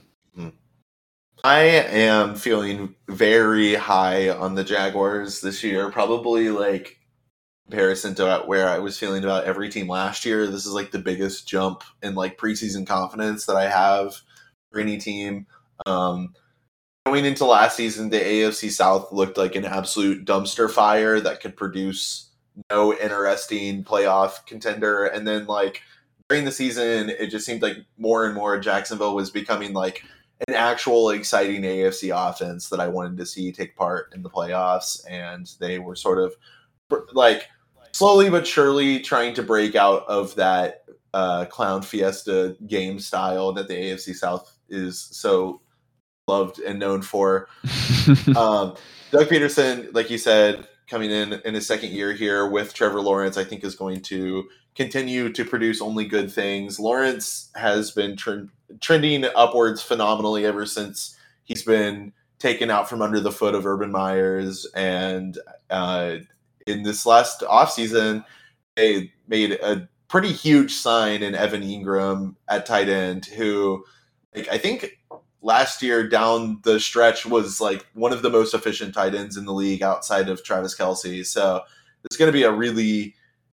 I 1.42 1.60
am 1.60 2.36
feeling 2.36 2.94
very 3.08 3.74
high 3.74 4.30
on 4.30 4.54
the 4.54 4.64
Jaguars 4.64 5.40
this 5.40 5.62
year. 5.62 5.90
Probably 5.90 6.48
like 6.50 6.98
comparison 7.68 8.14
to 8.14 8.42
where 8.46 8.68
I 8.68 8.78
was 8.78 8.98
feeling 8.98 9.24
about 9.24 9.44
every 9.44 9.68
team 9.68 9.88
last 9.88 10.24
year. 10.24 10.46
This 10.46 10.66
is 10.66 10.72
like 10.72 10.90
the 10.90 10.98
biggest 10.98 11.48
jump 11.48 11.82
in 12.02 12.14
like 12.14 12.38
preseason 12.38 12.86
confidence 12.86 13.46
that 13.46 13.56
I 13.56 13.68
have 13.68 14.14
for 14.70 14.80
any 14.80 14.98
team. 14.98 15.46
Um, 15.86 16.34
going 17.06 17.24
into 17.24 17.44
last 17.44 17.76
season, 17.76 18.10
the 18.10 18.20
AFC 18.20 18.70
South 18.70 19.12
looked 19.12 19.38
like 19.38 19.54
an 19.54 19.64
absolute 19.64 20.24
dumpster 20.24 20.70
fire 20.70 21.20
that 21.20 21.40
could 21.40 21.56
produce 21.56 22.30
no 22.70 22.92
interesting 22.94 23.84
playoff 23.84 24.46
contender. 24.46 25.04
And 25.04 25.26
then 25.26 25.46
like 25.46 25.82
during 26.28 26.44
the 26.44 26.52
season, 26.52 27.10
it 27.10 27.28
just 27.28 27.46
seemed 27.46 27.62
like 27.62 27.78
more 27.98 28.26
and 28.26 28.34
more 28.34 28.58
Jacksonville 28.58 29.14
was 29.14 29.30
becoming 29.30 29.72
like 29.72 30.04
an 30.48 30.54
actual 30.54 31.10
exciting 31.10 31.62
AFC 31.62 32.12
offense 32.14 32.68
that 32.68 32.80
I 32.80 32.88
wanted 32.88 33.16
to 33.18 33.26
see 33.26 33.52
take 33.52 33.76
part 33.76 34.12
in 34.14 34.22
the 34.22 34.30
playoffs, 34.30 35.04
and 35.08 35.50
they 35.60 35.78
were 35.78 35.96
sort 35.96 36.18
of 36.18 36.34
like 37.12 37.48
slowly 37.92 38.28
but 38.28 38.46
surely 38.46 39.00
trying 39.00 39.34
to 39.34 39.42
break 39.42 39.74
out 39.74 40.04
of 40.08 40.34
that 40.34 40.84
uh, 41.12 41.44
clown 41.46 41.80
fiesta 41.82 42.56
game 42.66 42.98
style 42.98 43.52
that 43.52 43.68
the 43.68 43.74
AFC 43.74 44.14
South 44.14 44.56
is 44.68 45.00
so 45.00 45.60
loved 46.26 46.58
and 46.58 46.78
known 46.78 47.02
for. 47.02 47.48
um, 48.36 48.74
Doug 49.10 49.28
Pederson, 49.28 49.94
like 49.94 50.10
you 50.10 50.18
said, 50.18 50.66
coming 50.88 51.10
in 51.10 51.34
in 51.44 51.54
his 51.54 51.66
second 51.66 51.92
year 51.92 52.12
here 52.12 52.48
with 52.48 52.74
Trevor 52.74 53.00
Lawrence, 53.00 53.36
I 53.36 53.44
think 53.44 53.64
is 53.64 53.76
going 53.76 54.00
to 54.02 54.48
continue 54.74 55.32
to 55.32 55.44
produce 55.44 55.80
only 55.80 56.04
good 56.04 56.30
things. 56.30 56.80
Lawrence 56.80 57.50
has 57.54 57.92
been 57.92 58.16
trending 58.80 59.24
upwards 59.34 59.82
phenomenally 59.82 60.44
ever 60.44 60.66
since 60.66 61.16
he's 61.44 61.62
been 61.62 62.12
taken 62.38 62.70
out 62.70 62.88
from 62.88 63.02
under 63.02 63.20
the 63.20 63.32
foot 63.32 63.54
of 63.54 63.66
Urban 63.66 63.90
Meyers. 63.90 64.66
And 64.74 65.38
uh, 65.70 66.16
in 66.66 66.82
this 66.82 67.06
last 67.06 67.40
offseason, 67.40 68.24
they 68.76 69.12
made 69.28 69.52
a 69.52 69.88
pretty 70.08 70.32
huge 70.32 70.72
sign 70.72 71.22
in 71.22 71.34
Evan 71.34 71.62
Engram 71.62 72.34
at 72.48 72.66
tight 72.66 72.88
end, 72.88 73.26
who 73.26 73.84
like 74.34 74.48
I 74.48 74.58
think 74.58 74.98
last 75.42 75.82
year 75.82 76.08
down 76.08 76.60
the 76.64 76.80
stretch 76.80 77.26
was 77.26 77.60
like 77.60 77.86
one 77.94 78.12
of 78.12 78.22
the 78.22 78.30
most 78.30 78.54
efficient 78.54 78.94
tight 78.94 79.14
ends 79.14 79.36
in 79.36 79.44
the 79.44 79.52
league 79.52 79.82
outside 79.82 80.28
of 80.28 80.42
Travis 80.42 80.76
Kelce. 80.76 81.24
So 81.26 81.62
it's 82.04 82.16
going 82.16 82.28
to 82.28 82.32
be 82.32 82.42
a 82.42 82.52
really 82.52 83.14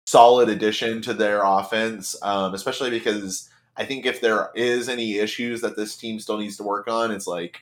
solid 0.07 0.49
addition 0.49 1.03
to 1.03 1.15
their 1.15 1.43
offense, 1.43 2.17
um, 2.23 2.55
especially 2.55 2.91
because 2.91 3.49
I 3.77 3.85
think 3.85 4.07
if 4.07 4.21
there 4.21 4.51
is 4.55 4.89
any 4.89 5.19
issues 5.19 5.61
that 5.63 5.77
this 5.77 5.97
team 5.97 6.21
still 6.21 6.39
needs 6.39 6.57
to 6.59 6.63
work 6.63 6.89
on, 6.89 7.11
it's 7.11 7.27
like 7.27 7.61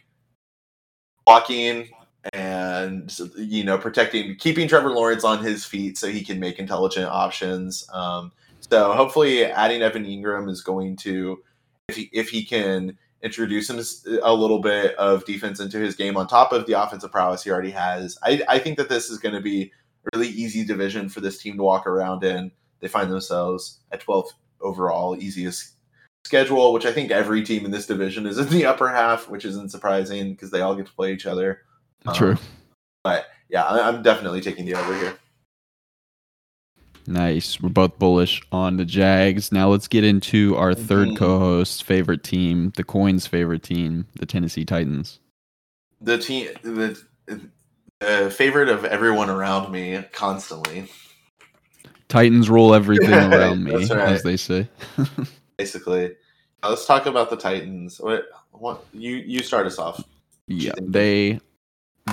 blocking 1.25 1.89
and 2.33 3.13
you 3.37 3.65
know 3.65 3.79
protecting, 3.79 4.37
keeping 4.37 4.69
Trevor 4.69 4.91
Lawrence 4.91 5.25
on 5.25 5.43
his 5.43 5.65
feet 5.65 5.99
so 5.99 6.09
he 6.09 6.23
can 6.23 6.39
make 6.39 6.59
intelligent 6.59 7.07
options. 7.07 7.89
Um, 7.93 8.33
so 8.61 8.93
hopefully, 8.93 9.45
adding 9.45 9.83
Evan 9.83 10.05
Engram 10.05 10.49
is 10.49 10.63
going 10.63 10.97
to, 10.99 11.43
if 11.89 11.97
he 11.97 12.11
if 12.13 12.29
he 12.29 12.45
can 12.45 12.99
introduce 13.23 13.71
him 13.71 13.81
a 14.23 14.35
little 14.35 14.61
bit 14.61 14.97
of 14.97 15.25
defense 15.25 15.61
into 15.61 15.79
his 15.79 15.95
game 15.95 16.17
on 16.17 16.27
top 16.27 16.53
of 16.53 16.67
the 16.67 16.73
offensive 16.73 17.13
prowess 17.13 17.45
he 17.45 17.51
already 17.51 17.71
has. 17.71 18.19
I, 18.23 18.43
I 18.49 18.59
think 18.59 18.77
that 18.79 18.89
this 18.89 19.11
is 19.11 19.19
going 19.19 19.35
to 19.35 19.41
be 19.41 19.71
a 20.13 20.17
really 20.17 20.29
easy 20.29 20.65
division 20.65 21.09
for 21.09 21.21
this 21.21 21.39
team 21.39 21.57
to 21.57 21.63
walk 21.63 21.87
around 21.87 22.25
in. 22.25 22.51
They 22.81 22.89
find 22.89 23.11
themselves 23.11 23.79
at 23.93 24.05
12th 24.05 24.31
overall, 24.61 25.17
easiest 25.17 25.77
schedule, 26.25 26.73
which 26.73 26.87
I 26.87 26.93
think 26.93 27.11
every 27.11 27.43
team 27.43 27.65
in 27.65 27.71
this 27.71 27.87
division 27.87 28.27
is 28.27 28.39
in 28.39 28.49
the 28.49 28.67
upper 28.67 28.89
half, 28.89 29.29
which 29.29 29.45
isn't 29.45 29.71
surprising 29.71 30.33
because 30.33 30.51
they 30.51 30.61
all 30.61 30.75
get 30.75 30.87
to 30.87 30.93
play 30.93 31.13
each 31.13 31.27
other. 31.27 31.63
True. 32.15 32.33
Um, 32.33 32.39
but 33.05 33.27
yeah, 33.49 33.67
I'm 33.67 34.03
definitely 34.03 34.41
taking 34.41 34.65
the 34.65 34.75
over 34.75 34.95
here. 34.95 35.17
Nice. 37.07 37.61
We're 37.61 37.69
both 37.69 37.99
bullish 37.99 38.43
on 38.53 38.77
the 38.77 38.85
Jags. 38.85 39.51
Now 39.51 39.69
let's 39.69 39.89
get 39.89 40.05
into 40.05 40.57
our 40.57 40.73
3rd 40.73 41.09
mm-hmm. 41.09 41.17
co-host 41.17 41.85
favorite 41.85 42.23
team, 42.23 42.73
the 42.77 42.85
Coin's 42.85 43.27
favorite 43.27 43.63
team, 43.63 44.07
the 44.15 44.27
Tennessee 44.27 44.65
Titans. 44.65 45.19
The 46.01 46.19
team, 46.19 46.49
the, 46.63 47.01
the 48.01 48.31
favorite 48.31 48.69
of 48.69 48.85
everyone 48.85 49.31
around 49.31 49.73
me, 49.73 50.03
constantly. 50.13 50.89
Titans 52.09 52.49
rule 52.49 52.75
everything 52.75 53.13
around 53.33 53.65
me, 53.65 53.75
right. 53.87 53.91
as 53.91 54.23
they 54.23 54.37
say. 54.37 54.69
Basically, 55.63 56.17
now 56.61 56.71
let's 56.71 56.87
talk 56.87 57.07
about 57.07 57.31
the 57.31 57.37
Titans. 57.37 58.01
What, 58.01 58.25
what 58.51 58.85
you 58.93 59.15
you 59.15 59.45
start 59.45 59.65
us 59.65 59.79
off? 59.79 60.05
Yeah, 60.49 60.73
they 60.81 61.39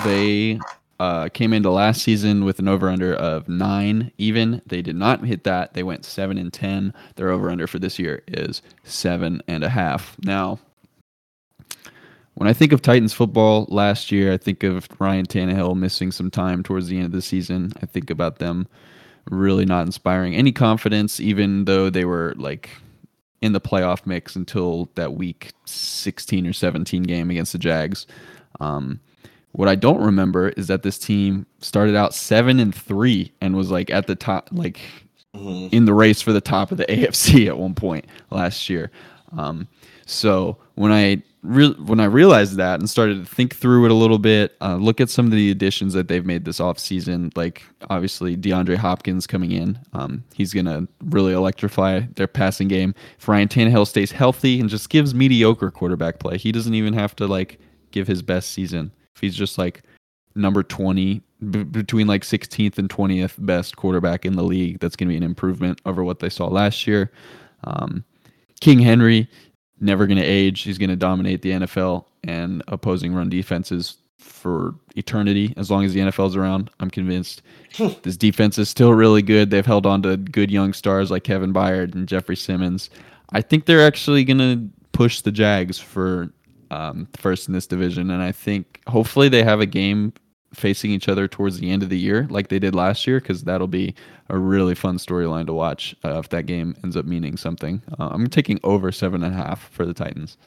they 0.04 0.60
uh, 1.00 1.30
came 1.30 1.52
into 1.52 1.72
last 1.72 2.04
season 2.04 2.46
with 2.46 2.60
an 2.60 2.68
over 2.68 2.90
under 2.90 3.16
of 3.16 3.50
nine 3.50 4.12
even. 4.20 4.62
They 4.68 4.84
did 4.84 4.96
not 4.96 5.26
hit 5.26 5.46
that. 5.46 5.74
They 5.74 5.82
went 5.82 6.06
seven 6.06 6.38
and 6.38 6.54
10. 6.54 6.94
Their 7.16 7.30
over 7.32 7.50
under 7.50 7.66
for 7.66 7.80
this 7.80 7.98
year 7.98 8.22
is 8.28 8.62
seven 8.84 9.42
and 9.48 9.64
a 9.64 9.70
half. 9.70 10.16
Now, 10.22 10.60
when 12.36 12.48
I 12.48 12.54
think 12.54 12.72
of 12.72 12.84
Titans 12.84 13.14
football 13.14 13.66
last 13.70 14.12
year, 14.12 14.32
I 14.32 14.38
think 14.38 14.62
of 14.62 14.88
Ryan 15.00 15.26
Tannehill 15.26 15.76
missing 15.76 16.12
some 16.12 16.30
time 16.30 16.62
towards 16.62 16.88
the 16.88 16.98
end 16.98 17.08
of 17.08 17.14
the 17.14 17.24
season. 17.24 17.74
I 17.82 17.88
think 17.88 18.12
about 18.12 18.38
them 18.38 18.68
really 19.32 19.66
not 19.66 19.88
inspiring 19.88 20.36
any 20.36 20.52
confidence, 20.52 21.20
even 21.20 21.66
though 21.66 21.90
they 21.90 22.06
were 22.06 22.36
like 22.38 22.70
in 23.42 23.54
the 23.54 23.62
playoff 23.62 24.06
mix 24.06 24.36
until 24.36 24.90
that 24.96 25.14
week 25.14 25.52
16 25.66 26.46
or 26.46 26.54
17 26.54 27.04
game 27.04 27.30
against 27.30 27.54
the 27.54 27.58
Jags. 27.58 28.06
Um, 28.60 29.00
what 29.52 29.68
I 29.68 29.76
don't 29.76 30.02
remember 30.02 30.50
is 30.50 30.68
that 30.68 30.84
this 30.84 30.98
team 30.98 31.46
started 31.60 31.96
out 31.96 32.14
seven 32.14 32.60
and 32.60 32.74
three 32.74 33.32
and 33.42 33.56
was 33.56 33.72
like 33.72 33.90
at 33.90 34.08
the 34.08 34.16
top, 34.16 34.50
like 34.52 34.80
mm-hmm. 35.36 35.74
in 35.74 35.86
the 35.86 35.94
race 35.94 36.22
for 36.22 36.34
the 36.34 36.42
top 36.42 36.72
of 36.72 36.78
the 36.78 36.86
AFC 36.90 37.48
at 37.48 37.58
one 37.58 37.74
point 37.74 38.06
last 38.30 38.70
year. 38.70 38.92
Um, 39.38 39.68
so 40.06 40.58
when 40.76 40.92
I 40.92 41.22
re- 41.44 41.76
when 41.86 42.00
I 42.00 42.06
realized 42.06 42.58
that 42.58 42.80
and 42.80 42.90
started 42.90 43.26
to 43.26 43.36
think 43.36 43.56
through 43.56 43.86
it 43.86 43.92
a 43.92 43.96
little 43.96 44.20
bit, 44.20 44.56
uh, 44.62 44.76
look 44.76 45.00
at 45.00 45.10
some 45.10 45.26
of 45.26 45.32
the 45.32 45.52
additions 45.52 45.94
that 45.94 46.08
they've 46.08 46.26
made 46.26 46.46
this 46.46 46.60
offseason, 46.60 47.36
like 47.38 47.64
obviously 47.90 48.36
DeAndre 48.36 48.76
Hopkins 48.76 49.28
coming 49.28 49.52
in. 49.52 49.80
Um, 49.94 50.24
he's 50.34 50.54
going 50.54 50.66
to 50.66 50.88
really 51.06 51.34
electrify 51.34 52.02
their 52.16 52.28
passing 52.28 52.68
game. 52.68 52.94
If 53.20 53.28
Ryan 53.28 53.48
Tannehill 53.48 53.88
stays 53.88 54.12
healthy 54.12 54.60
and 54.60 54.70
just 54.70 54.90
gives 54.90 55.14
mediocre 55.14 55.72
quarterback 55.72 56.20
play, 56.20 56.38
he 56.38 56.52
doesn't 56.52 56.74
even 56.74 56.94
have 56.94 57.16
to 57.18 57.28
like 57.28 57.60
give 57.92 58.08
his 58.08 58.22
best 58.22 58.52
season 58.52 58.92
if 59.16 59.22
he's 59.22 59.36
just 59.36 59.58
like 59.58 59.84
number 60.36 60.64
20 60.64 61.22
b- 61.50 61.64
between 61.64 62.08
like 62.08 62.22
16th 62.22 62.78
and 62.78 62.90
20th 62.90 63.34
best 63.40 63.76
quarterback 63.76 64.26
in 64.26 64.36
the 64.36 64.44
league 64.44 64.80
that's 64.80 64.96
going 64.96 65.08
to 65.08 65.12
be 65.12 65.18
an 65.18 65.24
improvement 65.24 65.82
over 65.86 66.04
what 66.04 66.20
they 66.20 66.30
saw 66.30 66.48
last 66.48 66.86
year 66.86 67.12
um, 67.64 68.06
king 68.60 68.80
henry 68.80 69.28
never 69.82 70.06
going 70.08 70.18
to 70.18 70.26
age. 70.26 70.62
He's 70.62 70.78
going 70.78 70.90
to 70.90 70.96
dominate 70.96 71.42
the 71.42 71.52
nfl 71.52 72.06
and 72.24 72.64
opposing 72.68 73.14
run 73.14 73.30
defenses 73.30 73.98
for 74.18 74.76
eternity 74.96 75.54
as 75.56 75.72
long 75.72 75.86
as 75.86 75.94
the 75.94 76.02
nfl's 76.02 76.36
around 76.36 76.70
i'm 76.80 76.90
convinced. 76.90 77.42
This 78.04 78.18
defense 78.18 78.58
is 78.58 78.68
still 78.68 78.94
really 78.94 79.22
good. 79.22 79.50
They've 79.50 79.66
held 79.66 79.86
on 79.86 80.02
to 80.02 80.18
good 80.18 80.52
young 80.52 80.74
stars 80.74 81.12
like 81.12 81.24
kevin 81.24 81.54
byard 81.54 81.96
and 81.96 82.08
jeffery 82.08 82.36
simmons. 82.36 82.90
I 83.32 83.42
think 83.42 83.66
they're 83.66 83.86
actually 83.86 84.24
going 84.24 84.40
to 84.40 84.70
push 84.92 85.22
the 85.22 85.32
jags 85.32 85.80
for 85.80 86.34
um, 86.72 87.08
first 87.16 87.48
in 87.48 87.54
this 87.54 87.68
division, 87.68 88.12
and 88.12 88.22
I 88.22 88.32
think 88.32 88.82
hopefully 88.88 89.30
they 89.30 89.44
have 89.44 89.60
a 89.60 89.66
game 89.66 90.14
facing 90.54 90.92
each 90.92 91.08
other 91.08 91.28
towards 91.28 91.60
the 91.60 91.72
end 91.72 91.84
of 91.84 91.90
the 91.90 91.98
year, 91.98 92.28
like 92.30 92.48
they 92.48 92.60
did 92.60 92.76
last 92.76 93.06
year, 93.06 93.20
because 93.20 93.44
that'll 93.44 93.68
be 93.68 93.94
a 94.30 94.38
really 94.38 94.76
fun 94.76 94.98
storyline 94.98 95.46
to 95.46 95.54
watch 95.54 95.96
uh, 96.04 96.20
if 96.20 96.30
that 96.30 96.46
game 96.46 96.76
ends 96.84 96.98
up 96.98 97.06
meaning 97.06 97.38
something. 97.38 97.82
Uh, 98.00 98.10
I'm 98.12 98.28
taking 98.28 98.60
over 98.64 98.92
seven 98.92 99.24
and 99.24 99.34
a 99.34 99.38
half 99.38 99.70
for 99.70 99.86
the 99.86 99.94
Titans. 99.94 100.38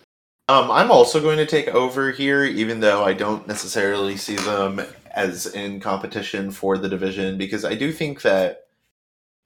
Um, 0.48 0.70
I'm 0.70 0.90
also 0.90 1.20
going 1.20 1.38
to 1.38 1.46
take 1.46 1.68
over 1.68 2.10
here, 2.10 2.44
even 2.44 2.80
though 2.80 3.04
I 3.04 3.12
don't 3.12 3.46
necessarily 3.46 4.16
see 4.16 4.36
them 4.36 4.82
as 5.14 5.46
in 5.46 5.80
competition 5.80 6.50
for 6.50 6.76
the 6.76 6.88
division, 6.88 7.38
because 7.38 7.64
I 7.64 7.74
do 7.74 7.92
think 7.92 8.22
that 8.22 8.66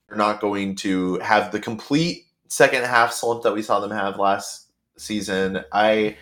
they're 0.09 0.17
not 0.17 0.41
going 0.41 0.77
to 0.77 1.19
have 1.19 1.53
the 1.53 1.61
complete 1.61 2.27
second 2.49 2.85
half 2.85 3.13
slump 3.13 3.43
that 3.43 3.55
we 3.55 3.63
saw 3.63 3.81
them 3.81 3.91
have 3.91 4.19
last 4.19 4.71
season. 4.97 5.65
I 5.73 6.17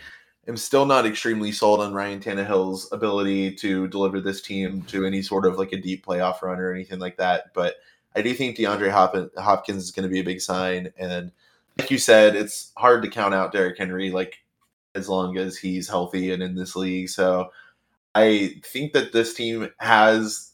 am 0.48 0.56
still 0.56 0.86
not 0.86 1.06
extremely 1.06 1.52
sold 1.52 1.80
on 1.80 1.94
Ryan 1.94 2.20
Tannehill's 2.20 2.92
ability 2.92 3.54
to 3.56 3.88
deliver 3.88 4.20
this 4.20 4.42
team 4.42 4.82
to 4.82 5.06
any 5.06 5.22
sort 5.22 5.46
of 5.46 5.58
like 5.58 5.72
a 5.72 5.80
deep 5.80 6.04
playoff 6.04 6.42
run 6.42 6.58
or 6.58 6.72
anything 6.72 6.98
like 6.98 7.16
that. 7.16 7.52
But 7.54 7.76
I 8.16 8.22
do 8.22 8.34
think 8.34 8.56
DeAndre 8.56 8.90
Hop- 8.90 9.36
Hopkins 9.36 9.84
is 9.84 9.90
going 9.90 10.08
to 10.08 10.12
be 10.12 10.20
a 10.20 10.24
big 10.24 10.40
sign. 10.40 10.92
And 10.98 11.32
like 11.78 11.90
you 11.90 11.98
said, 11.98 12.36
it's 12.36 12.72
hard 12.76 13.02
to 13.02 13.08
count 13.08 13.34
out 13.34 13.52
Derrick 13.52 13.78
Henry 13.78 14.10
like 14.10 14.44
as 14.94 15.08
long 15.08 15.36
as 15.38 15.56
he's 15.56 15.88
healthy 15.88 16.32
and 16.32 16.42
in 16.42 16.54
this 16.54 16.76
league. 16.76 17.08
So 17.08 17.50
I 18.14 18.60
think 18.64 18.92
that 18.92 19.12
this 19.12 19.34
team 19.34 19.70
has 19.78 20.52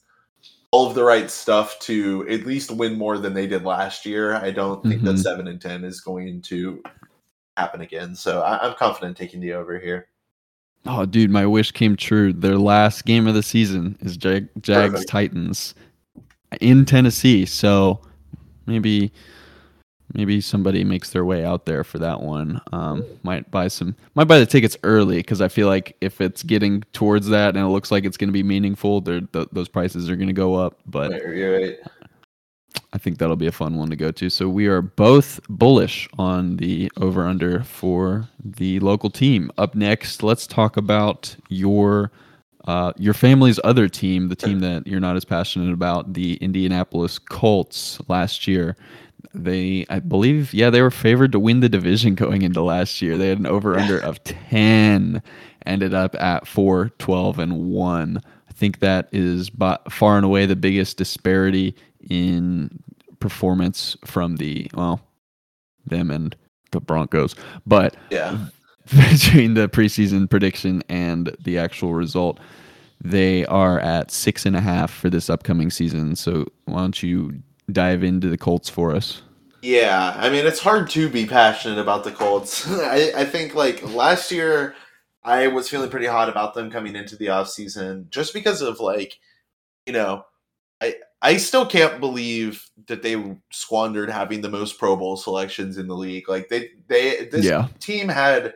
all 0.70 0.86
of 0.86 0.94
the 0.94 1.04
right 1.04 1.30
stuff 1.30 1.78
to 1.80 2.26
at 2.28 2.46
least 2.46 2.70
win 2.70 2.96
more 2.96 3.18
than 3.18 3.34
they 3.34 3.46
did 3.46 3.64
last 3.64 4.06
year. 4.06 4.36
I 4.36 4.50
don't 4.50 4.82
think 4.82 4.96
mm-hmm. 4.96 5.06
that 5.06 5.18
seven 5.18 5.48
and 5.48 5.60
ten 5.60 5.84
is 5.84 6.00
going 6.00 6.42
to 6.42 6.82
happen 7.60 7.80
again. 7.80 8.14
So 8.14 8.40
I, 8.40 8.66
am 8.66 8.74
confident 8.74 9.16
taking 9.16 9.40
the 9.40 9.52
over 9.52 9.78
here. 9.78 10.08
Oh, 10.86 11.04
dude, 11.04 11.30
my 11.30 11.44
wish 11.44 11.72
came 11.72 11.94
true. 11.96 12.32
Their 12.32 12.56
last 12.56 13.04
game 13.04 13.26
of 13.26 13.34
the 13.34 13.42
season 13.42 13.98
is 14.00 14.16
Jag- 14.16 14.48
Jags 14.62 14.92
Perfect. 14.92 15.10
Titans 15.10 15.74
in 16.60 16.84
Tennessee. 16.84 17.44
So 17.44 18.00
maybe 18.66 19.12
maybe 20.14 20.40
somebody 20.40 20.82
makes 20.84 21.10
their 21.10 21.24
way 21.24 21.44
out 21.44 21.66
there 21.66 21.84
for 21.84 21.98
that 21.98 22.20
one. 22.20 22.60
Um, 22.72 23.04
might 23.22 23.50
buy 23.50 23.68
some, 23.68 23.94
might 24.14 24.24
buy 24.24 24.38
the 24.38 24.46
tickets 24.46 24.76
early 24.82 25.18
because 25.18 25.40
I 25.40 25.48
feel 25.48 25.68
like 25.68 25.96
if 26.00 26.20
it's 26.20 26.42
getting 26.42 26.82
towards 26.92 27.28
that 27.28 27.56
and 27.56 27.64
it 27.64 27.68
looks 27.68 27.90
like 27.90 28.04
it's 28.04 28.16
going 28.16 28.28
to 28.28 28.32
be 28.32 28.42
meaningful, 28.42 29.02
th- 29.02 29.24
those 29.52 29.68
prices 29.68 30.10
are 30.10 30.16
going 30.16 30.28
to 30.28 30.32
go 30.32 30.54
up. 30.54 30.80
But 30.86 31.12
right, 31.12 31.22
right. 31.22 31.78
I 32.92 32.98
think 32.98 33.18
that'll 33.18 33.36
be 33.36 33.46
a 33.46 33.52
fun 33.52 33.76
one 33.76 33.90
to 33.90 33.96
go 33.96 34.10
to. 34.10 34.30
So 34.30 34.48
we 34.48 34.66
are 34.66 34.82
both 34.82 35.40
bullish 35.48 36.08
on 36.18 36.56
the 36.56 36.90
over 36.96 37.24
under 37.24 37.62
for 37.62 38.28
the 38.44 38.80
local 38.80 39.10
team. 39.10 39.50
Up 39.58 39.74
next, 39.74 40.22
let's 40.22 40.46
talk 40.46 40.76
about 40.76 41.36
your 41.48 42.10
uh, 42.66 42.92
your 42.98 43.14
family's 43.14 43.58
other 43.64 43.88
team, 43.88 44.28
the 44.28 44.36
team 44.36 44.60
that 44.60 44.86
you're 44.86 45.00
not 45.00 45.16
as 45.16 45.24
passionate 45.24 45.72
about, 45.72 46.12
the 46.12 46.34
Indianapolis 46.36 47.18
Colts 47.18 47.98
last 48.08 48.46
year. 48.46 48.76
They, 49.32 49.86
I 49.88 50.00
believe, 50.00 50.52
yeah, 50.52 50.68
they 50.68 50.82
were 50.82 50.90
favored 50.90 51.32
to 51.32 51.38
win 51.38 51.60
the 51.60 51.68
division 51.68 52.14
going 52.14 52.42
into 52.42 52.60
last 52.60 53.00
year. 53.00 53.16
They 53.16 53.28
had 53.28 53.38
an 53.38 53.46
over 53.46 53.78
under 53.78 53.98
of 53.98 54.22
10, 54.24 55.22
ended 55.64 55.94
up 55.94 56.14
at 56.16 56.46
4, 56.46 56.90
12, 56.98 57.38
and 57.38 57.66
1. 57.70 58.22
I 58.48 58.52
think 58.52 58.80
that 58.80 59.08
is 59.10 59.48
by 59.48 59.78
far 59.88 60.16
and 60.16 60.26
away 60.26 60.44
the 60.44 60.56
biggest 60.56 60.98
disparity 60.98 61.74
in 62.08 62.82
performance 63.18 63.96
from 64.04 64.36
the 64.36 64.70
well, 64.74 65.00
them 65.86 66.10
and 66.10 66.36
the 66.72 66.80
Broncos. 66.80 67.34
But 67.66 67.96
Yeah. 68.10 68.46
between 69.12 69.54
the 69.54 69.68
preseason 69.68 70.28
prediction 70.28 70.82
and 70.88 71.36
the 71.44 71.58
actual 71.58 71.94
result, 71.94 72.40
they 73.00 73.46
are 73.46 73.78
at 73.78 74.10
six 74.10 74.46
and 74.46 74.56
a 74.56 74.60
half 74.60 74.90
for 74.90 75.08
this 75.08 75.30
upcoming 75.30 75.70
season. 75.70 76.16
So 76.16 76.46
why 76.64 76.80
don't 76.80 77.02
you 77.02 77.42
dive 77.70 78.02
into 78.02 78.28
the 78.28 78.38
Colts 78.38 78.68
for 78.68 78.94
us? 78.94 79.22
Yeah, 79.62 80.14
I 80.16 80.30
mean 80.30 80.46
it's 80.46 80.60
hard 80.60 80.88
to 80.90 81.08
be 81.08 81.26
passionate 81.26 81.78
about 81.78 82.04
the 82.04 82.12
Colts. 82.12 82.68
I, 82.70 83.12
I 83.14 83.24
think 83.24 83.54
like 83.54 83.82
last 83.94 84.32
year 84.32 84.74
I 85.22 85.48
was 85.48 85.68
feeling 85.68 85.90
pretty 85.90 86.06
hot 86.06 86.28
about 86.28 86.54
them 86.54 86.70
coming 86.70 86.96
into 86.96 87.16
the 87.16 87.26
offseason 87.26 88.08
just 88.08 88.32
because 88.32 88.62
of 88.62 88.80
like, 88.80 89.18
you 89.86 89.92
know, 89.92 90.24
I 90.80 90.96
I 91.22 91.36
still 91.36 91.66
can't 91.66 92.00
believe 92.00 92.64
that 92.86 93.02
they 93.02 93.36
squandered 93.50 94.10
having 94.10 94.40
the 94.40 94.48
most 94.48 94.78
Pro 94.78 94.96
Bowl 94.96 95.16
selections 95.16 95.78
in 95.78 95.86
the 95.86 95.96
league. 95.96 96.28
Like 96.28 96.48
they 96.48 96.70
they 96.88 97.26
this 97.26 97.44
Yeah. 97.46 97.68
team 97.78 98.08
had 98.08 98.54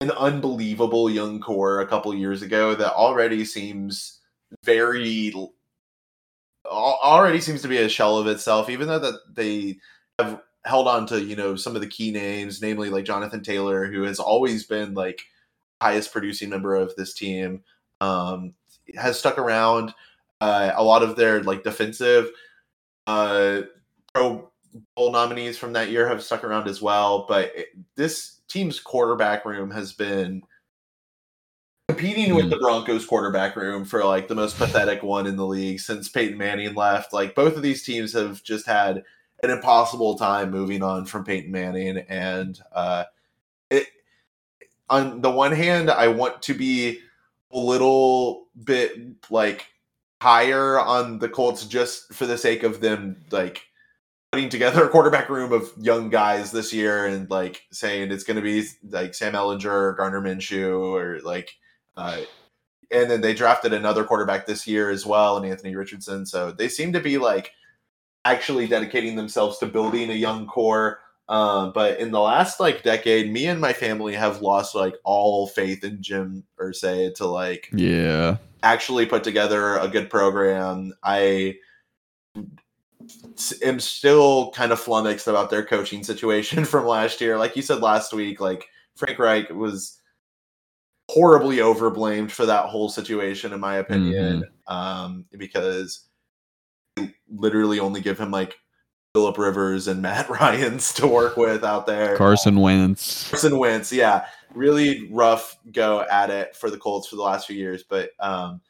an 0.00 0.10
unbelievable 0.12 1.10
young 1.10 1.40
core 1.40 1.80
a 1.80 1.86
couple 1.86 2.14
years 2.14 2.42
ago 2.42 2.74
that 2.74 2.92
already 2.94 3.44
seems 3.44 4.20
very 4.64 5.32
already 6.66 7.40
seems 7.40 7.62
to 7.62 7.68
be 7.68 7.78
a 7.78 7.88
shell 7.88 8.16
of 8.18 8.26
itself 8.26 8.68
even 8.70 8.86
though 8.86 8.98
that 8.98 9.14
they 9.34 9.76
have 10.18 10.40
held 10.64 10.86
on 10.86 11.06
to 11.06 11.22
you 11.22 11.34
know 11.34 11.56
some 11.56 11.74
of 11.74 11.80
the 11.80 11.88
key 11.88 12.10
names 12.10 12.60
namely 12.60 12.90
like 12.90 13.04
jonathan 13.04 13.42
taylor 13.42 13.86
who 13.90 14.02
has 14.02 14.18
always 14.18 14.66
been 14.66 14.94
like 14.94 15.20
highest 15.82 16.12
producing 16.12 16.50
member 16.50 16.74
of 16.74 16.94
this 16.96 17.14
team 17.14 17.62
um 18.00 18.52
has 18.94 19.18
stuck 19.18 19.38
around 19.38 19.92
uh, 20.40 20.72
a 20.74 20.82
lot 20.82 21.02
of 21.02 21.16
their 21.16 21.42
like 21.42 21.62
defensive 21.62 22.30
uh 23.06 23.62
pro 24.14 24.50
bowl 24.94 25.10
nominees 25.12 25.58
from 25.58 25.72
that 25.72 25.90
year 25.90 26.06
have 26.06 26.22
stuck 26.22 26.44
around 26.44 26.68
as 26.68 26.80
well 26.80 27.26
but 27.28 27.50
it, 27.56 27.68
this 27.96 28.40
team's 28.48 28.78
quarterback 28.78 29.44
room 29.44 29.70
has 29.70 29.92
been 29.92 30.42
competing 31.88 32.34
with 32.34 32.44
Hmm. 32.44 32.50
the 32.50 32.56
Broncos 32.58 33.04
quarterback 33.04 33.56
room 33.56 33.84
for 33.84 34.04
like 34.04 34.28
the 34.28 34.34
most 34.34 34.56
pathetic 34.56 35.02
one 35.02 35.26
in 35.26 35.36
the 35.36 35.46
league 35.46 35.80
since 35.80 36.08
Peyton 36.08 36.38
Manning 36.38 36.74
left. 36.74 37.12
Like 37.12 37.34
both 37.34 37.56
of 37.56 37.62
these 37.62 37.82
teams 37.82 38.12
have 38.12 38.42
just 38.44 38.64
had 38.66 39.02
an 39.42 39.50
impossible 39.50 40.16
time 40.16 40.50
moving 40.50 40.82
on 40.82 41.04
from 41.04 41.24
Peyton 41.24 41.50
Manning 41.50 41.98
and 42.08 42.60
uh 42.72 43.04
it 43.70 43.86
on 44.88 45.20
the 45.20 45.30
one 45.30 45.52
hand 45.52 45.90
I 45.90 46.08
want 46.08 46.42
to 46.42 46.54
be 46.54 47.00
a 47.52 47.58
little 47.58 48.46
bit 48.62 48.96
like 49.30 49.66
higher 50.20 50.78
on 50.78 51.18
the 51.18 51.28
Colts 51.28 51.66
just 51.66 52.12
for 52.12 52.26
the 52.26 52.38
sake 52.38 52.62
of 52.62 52.80
them 52.80 53.24
like 53.30 53.62
putting 54.32 54.48
together 54.48 54.84
a 54.84 54.88
quarterback 54.88 55.28
room 55.28 55.52
of 55.52 55.70
young 55.76 56.10
guys 56.10 56.52
this 56.52 56.72
year 56.72 57.06
and 57.06 57.30
like 57.30 57.62
saying 57.72 58.12
it's 58.12 58.24
going 58.24 58.36
to 58.36 58.42
be 58.42 58.66
like 58.90 59.14
Sam 59.14 59.32
Ehlinger 59.32 59.64
or 59.64 59.94
Gardner 59.94 60.20
Minshew 60.20 60.94
or 60.94 61.20
like 61.20 61.50
uh, 61.96 62.20
and 62.90 63.10
then 63.10 63.20
they 63.20 63.34
drafted 63.34 63.72
another 63.72 64.04
quarterback 64.04 64.46
this 64.46 64.66
year 64.66 64.90
as 64.90 65.06
well, 65.06 65.36
and 65.36 65.46
Anthony 65.46 65.76
Richardson. 65.76 66.26
So 66.26 66.50
they 66.50 66.68
seem 66.68 66.92
to 66.92 67.00
be 67.00 67.18
like 67.18 67.52
actually 68.24 68.66
dedicating 68.66 69.16
themselves 69.16 69.58
to 69.58 69.66
building 69.66 70.10
a 70.10 70.14
young 70.14 70.46
core. 70.46 71.00
Um, 71.30 71.70
but 71.72 72.00
in 72.00 72.10
the 72.10 72.18
last 72.20 72.58
like 72.58 72.82
decade, 72.82 73.32
me 73.32 73.46
and 73.46 73.60
my 73.60 73.72
family 73.72 74.14
have 74.16 74.42
lost 74.42 74.74
like 74.74 74.96
all 75.04 75.46
faith 75.46 75.84
in 75.84 76.02
Jim 76.02 76.42
Irsay 76.60 77.14
to 77.14 77.26
like 77.26 77.70
Yeah. 77.72 78.38
actually 78.64 79.06
put 79.06 79.22
together 79.22 79.76
a 79.76 79.86
good 79.86 80.10
program. 80.10 80.92
I 81.04 81.54
am 83.62 83.78
still 83.78 84.50
kind 84.50 84.72
of 84.72 84.80
flummoxed 84.80 85.28
about 85.28 85.50
their 85.50 85.64
coaching 85.64 86.02
situation 86.02 86.64
from 86.66 86.84
last 86.84 87.20
year. 87.20 87.38
Like 87.38 87.54
you 87.54 87.62
said 87.62 87.80
last 87.80 88.12
week, 88.12 88.40
like 88.40 88.66
Frank 88.96 89.20
Reich 89.20 89.50
was 89.50 90.00
horribly 91.08 91.58
overblamed 91.58 92.32
for 92.32 92.44
that 92.46 92.66
whole 92.66 92.88
situation, 92.88 93.52
in 93.52 93.60
my 93.60 93.76
opinion, 93.76 94.44
um, 94.66 95.26
because 95.38 96.08
literally 97.28 97.78
only 97.78 98.00
give 98.00 98.18
him 98.18 98.32
like 98.32 98.56
Philip 99.14 99.38
Rivers 99.38 99.88
and 99.88 100.02
Matt 100.02 100.28
Ryan's 100.40 100.92
to 100.94 101.06
work 101.06 101.36
with 101.36 101.64
out 101.64 101.86
there. 101.86 102.16
Carson 102.16 102.60
Wentz. 102.60 103.28
Carson 103.28 103.58
Wentz, 103.58 103.92
yeah, 103.92 104.26
really 104.54 105.08
rough 105.10 105.58
go 105.72 106.04
at 106.10 106.30
it 106.30 106.54
for 106.54 106.70
the 106.70 106.78
Colts 106.78 107.08
for 107.08 107.16
the 107.16 107.22
last 107.22 107.46
few 107.46 107.56
years, 107.56 107.82
but 107.82 108.10
um, 108.20 108.60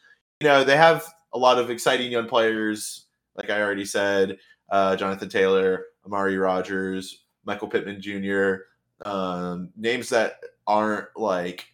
you 0.40 0.48
know 0.48 0.64
they 0.64 0.76
have 0.76 1.06
a 1.32 1.38
lot 1.38 1.58
of 1.58 1.70
exciting 1.70 2.10
young 2.10 2.26
players, 2.26 3.06
like 3.36 3.50
I 3.50 3.60
already 3.60 3.84
said, 3.84 4.38
uh, 4.70 4.96
Jonathan 4.96 5.28
Taylor, 5.28 5.86
Amari 6.06 6.38
Rogers, 6.38 7.24
Michael 7.44 7.68
Pittman 7.68 8.00
Jr., 8.00 8.64
um, 9.04 9.70
names 9.76 10.08
that 10.08 10.36
aren't 10.66 11.08
like 11.16 11.66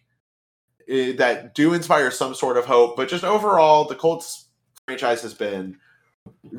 eh, 0.89 1.13
that 1.15 1.55
do 1.55 1.73
inspire 1.73 2.11
some 2.11 2.35
sort 2.35 2.57
of 2.57 2.65
hope, 2.65 2.97
but 2.97 3.07
just 3.07 3.23
overall, 3.23 3.85
the 3.85 3.95
Colts 3.95 4.49
franchise 4.85 5.21
has 5.21 5.33
been 5.33 5.77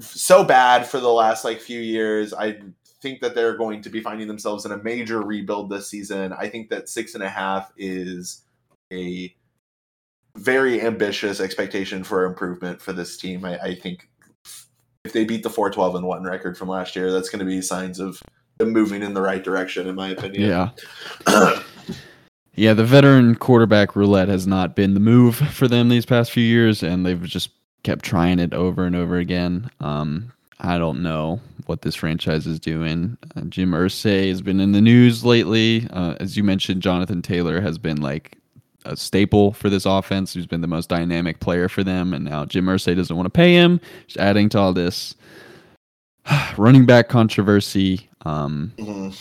so 0.01 0.45
bad 0.45 0.87
for 0.87 1.01
the 1.01 1.09
last 1.09 1.45
like 1.45 1.61
few 1.61 1.81
years. 1.81 2.33
I 2.33 2.59
think 3.01 3.21
that 3.21 3.35
they're 3.35 3.57
going 3.57 3.83
to 3.83 3.91
be 3.91 4.01
finding 4.01 4.29
themselves 4.29 4.65
in 4.65 4.73
a 4.73 4.83
major 4.83 5.23
rebuild 5.23 5.71
this 5.71 5.89
season. 5.89 6.33
I 6.33 6.49
think 6.49 6.69
that 6.71 6.89
six 6.89 7.15
and 7.15 7.23
a 7.23 7.29
half 7.29 7.73
is 7.77 8.43
a 8.93 9.35
very 10.37 10.81
ambitious 10.81 11.41
expectation 11.41 12.05
for 12.05 12.25
improvement 12.25 12.81
for 12.81 12.93
this 12.93 13.17
team. 13.17 13.45
I, 13.45 13.59
I 13.59 13.75
think 13.75 14.09
if 15.05 15.13
they 15.13 15.25
beat 15.25 15.43
the 15.43 15.51
412 15.51 15.97
and 15.97 16.07
1 16.07 16.25
record 16.25 16.57
from 16.57 16.69
last 16.69 16.97
year, 16.97 17.13
that's 17.13 17.29
going 17.29 17.41
to 17.41 17.45
be 17.45 17.61
signs 17.63 17.99
of 18.01 18.21
them 18.59 18.73
moving 18.73 19.03
in 19.03 19.15
the 19.15 19.23
right 19.23 19.43
direction, 19.43 19.87
in 19.87 19.95
my 19.95 20.09
opinion. 20.09 20.49
Yeah. 20.49 21.63
Yeah, 22.55 22.75
the 22.75 22.85
veteran 22.85 23.37
quarterback 23.37 23.95
roulette 23.95 24.27
has 24.27 24.45
not 24.45 24.75
been 24.75 24.95
the 24.95 25.01
move 25.01 25.37
for 25.37 25.69
them 25.69 25.89
these 25.89 26.05
past 26.05 26.33
few 26.33 26.43
years, 26.43 26.83
and 26.83 27.07
they've 27.07 27.23
just 27.23 27.51
kept 27.89 28.05
trying 28.05 28.39
it 28.39 28.53
over 28.53 28.85
and 28.85 28.95
over 28.95 29.17
again. 29.17 29.71
Um, 29.81 30.31
I 30.61 30.77
don't 30.77 31.03
know 31.03 31.41
what 31.65 31.81
this 31.81 31.95
franchise 31.95 32.47
is 32.47 32.61
doing. 32.61 33.17
Uh, 33.35 33.41
Jim 33.49 33.71
Irsay 33.71 34.29
has 34.29 34.43
been 34.43 34.61
in 34.61 34.73
the 34.73 34.83
news 34.83 35.25
lately. 35.25 35.87
Uh, 35.91 36.15
as 36.21 36.37
you 36.37 36.45
mentioned, 36.45 36.83
Jonathan 36.83 37.23
Taylor 37.23 37.63
has 37.63 37.79
been 37.79 38.03
like 38.03 38.37
a 38.85 38.95
staple 38.95 39.55
for 39.55 39.71
this 39.71 39.87
offense. 39.87 40.35
Who's 40.35 40.45
been 40.45 40.61
the 40.61 40.67
most 40.67 40.91
dynamic 40.91 41.41
player 41.41 41.67
for 41.67 41.83
them, 41.83 42.13
and 42.13 42.27
now 42.27 42.45
Jim 42.45 42.67
Irsay 42.67 42.95
doesn't 42.95 43.17
want 43.17 43.25
to 43.25 43.31
pay 43.31 43.55
him. 43.55 43.81
Just 44.07 44.19
adding 44.19 44.51
to 44.51 44.59
all 44.59 44.75
this 44.75 45.15
running 46.59 46.85
back 46.85 47.09
controversy. 47.09 48.08
Um, 48.25 48.73
Mhm. 48.77 49.15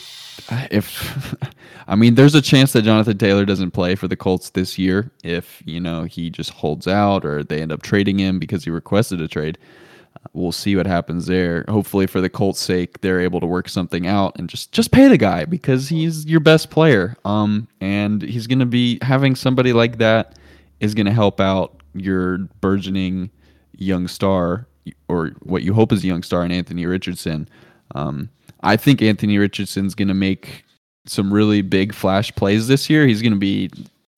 if 0.72 1.36
I 1.88 1.96
mean, 1.96 2.16
there's 2.16 2.36
a 2.36 2.42
chance 2.42 2.74
that 2.74 2.82
Jonathan 2.84 3.18
Taylor 3.18 3.46
doesn't 3.46 3.72
play 3.72 3.96
for 3.96 4.08
the 4.08 4.16
Colts 4.16 4.50
this 4.52 4.78
year 4.78 5.12
if 5.24 5.62
you 5.66 5.80
know 5.80 6.04
he 6.04 6.30
just 6.30 6.50
holds 6.52 6.88
out 6.88 7.26
or 7.26 7.44
they 7.44 7.62
end 7.62 7.72
up 7.72 7.82
trading 7.84 8.20
him 8.20 8.40
because 8.40 8.64
he 8.64 8.70
requested 8.72 9.22
a 9.22 9.28
trade. 9.28 9.58
Uh, 10.16 10.28
we'll 10.34 10.52
see 10.52 10.76
what 10.76 10.88
happens 10.88 11.28
there. 11.28 11.64
Hopefully, 11.70 12.08
for 12.08 12.22
the 12.22 12.30
Colts' 12.30 12.60
sake, 12.60 13.02
they're 13.02 13.22
able 13.22 13.40
to 13.40 13.46
work 13.46 13.70
something 13.70 14.08
out 14.08 14.38
and 14.40 14.50
just 14.50 14.72
just 14.72 14.92
pay 14.92 15.08
the 15.08 15.18
guy 15.18 15.46
because 15.46 15.90
he's 15.90 16.26
your 16.26 16.40
best 16.40 16.70
player. 16.72 17.16
Um, 17.24 17.68
and 17.82 18.22
he's 18.24 18.48
going 18.48 18.60
to 18.60 18.66
be 18.66 18.98
having 19.04 19.36
somebody 19.36 19.74
like 19.74 20.00
that 20.00 20.38
is 20.80 20.94
going 20.96 21.06
to 21.08 21.14
help 21.14 21.40
out 21.40 21.82
your 21.94 22.40
burgeoning 22.62 23.30
young 23.78 24.08
star 24.08 24.68
or 25.08 25.28
what 25.44 25.62
you 25.64 25.74
hope 25.74 25.92
is 25.92 26.04
a 26.04 26.08
young 26.08 26.24
star 26.24 26.44
in 26.44 26.52
Anthony 26.52 26.86
Richardson. 26.86 27.48
Um, 27.96 28.30
I 28.62 28.78
think 28.78 29.02
Anthony 29.02 29.38
Richardson's 29.38 29.96
going 29.96 30.08
to 30.08 30.14
make 30.14 30.64
some 31.06 31.34
really 31.34 31.62
big 31.62 31.94
flash 31.94 32.34
plays 32.36 32.68
this 32.68 32.90
year. 32.90 33.08
He's 33.08 33.22
going 33.22 33.34
to 33.34 33.40
be 33.40 33.70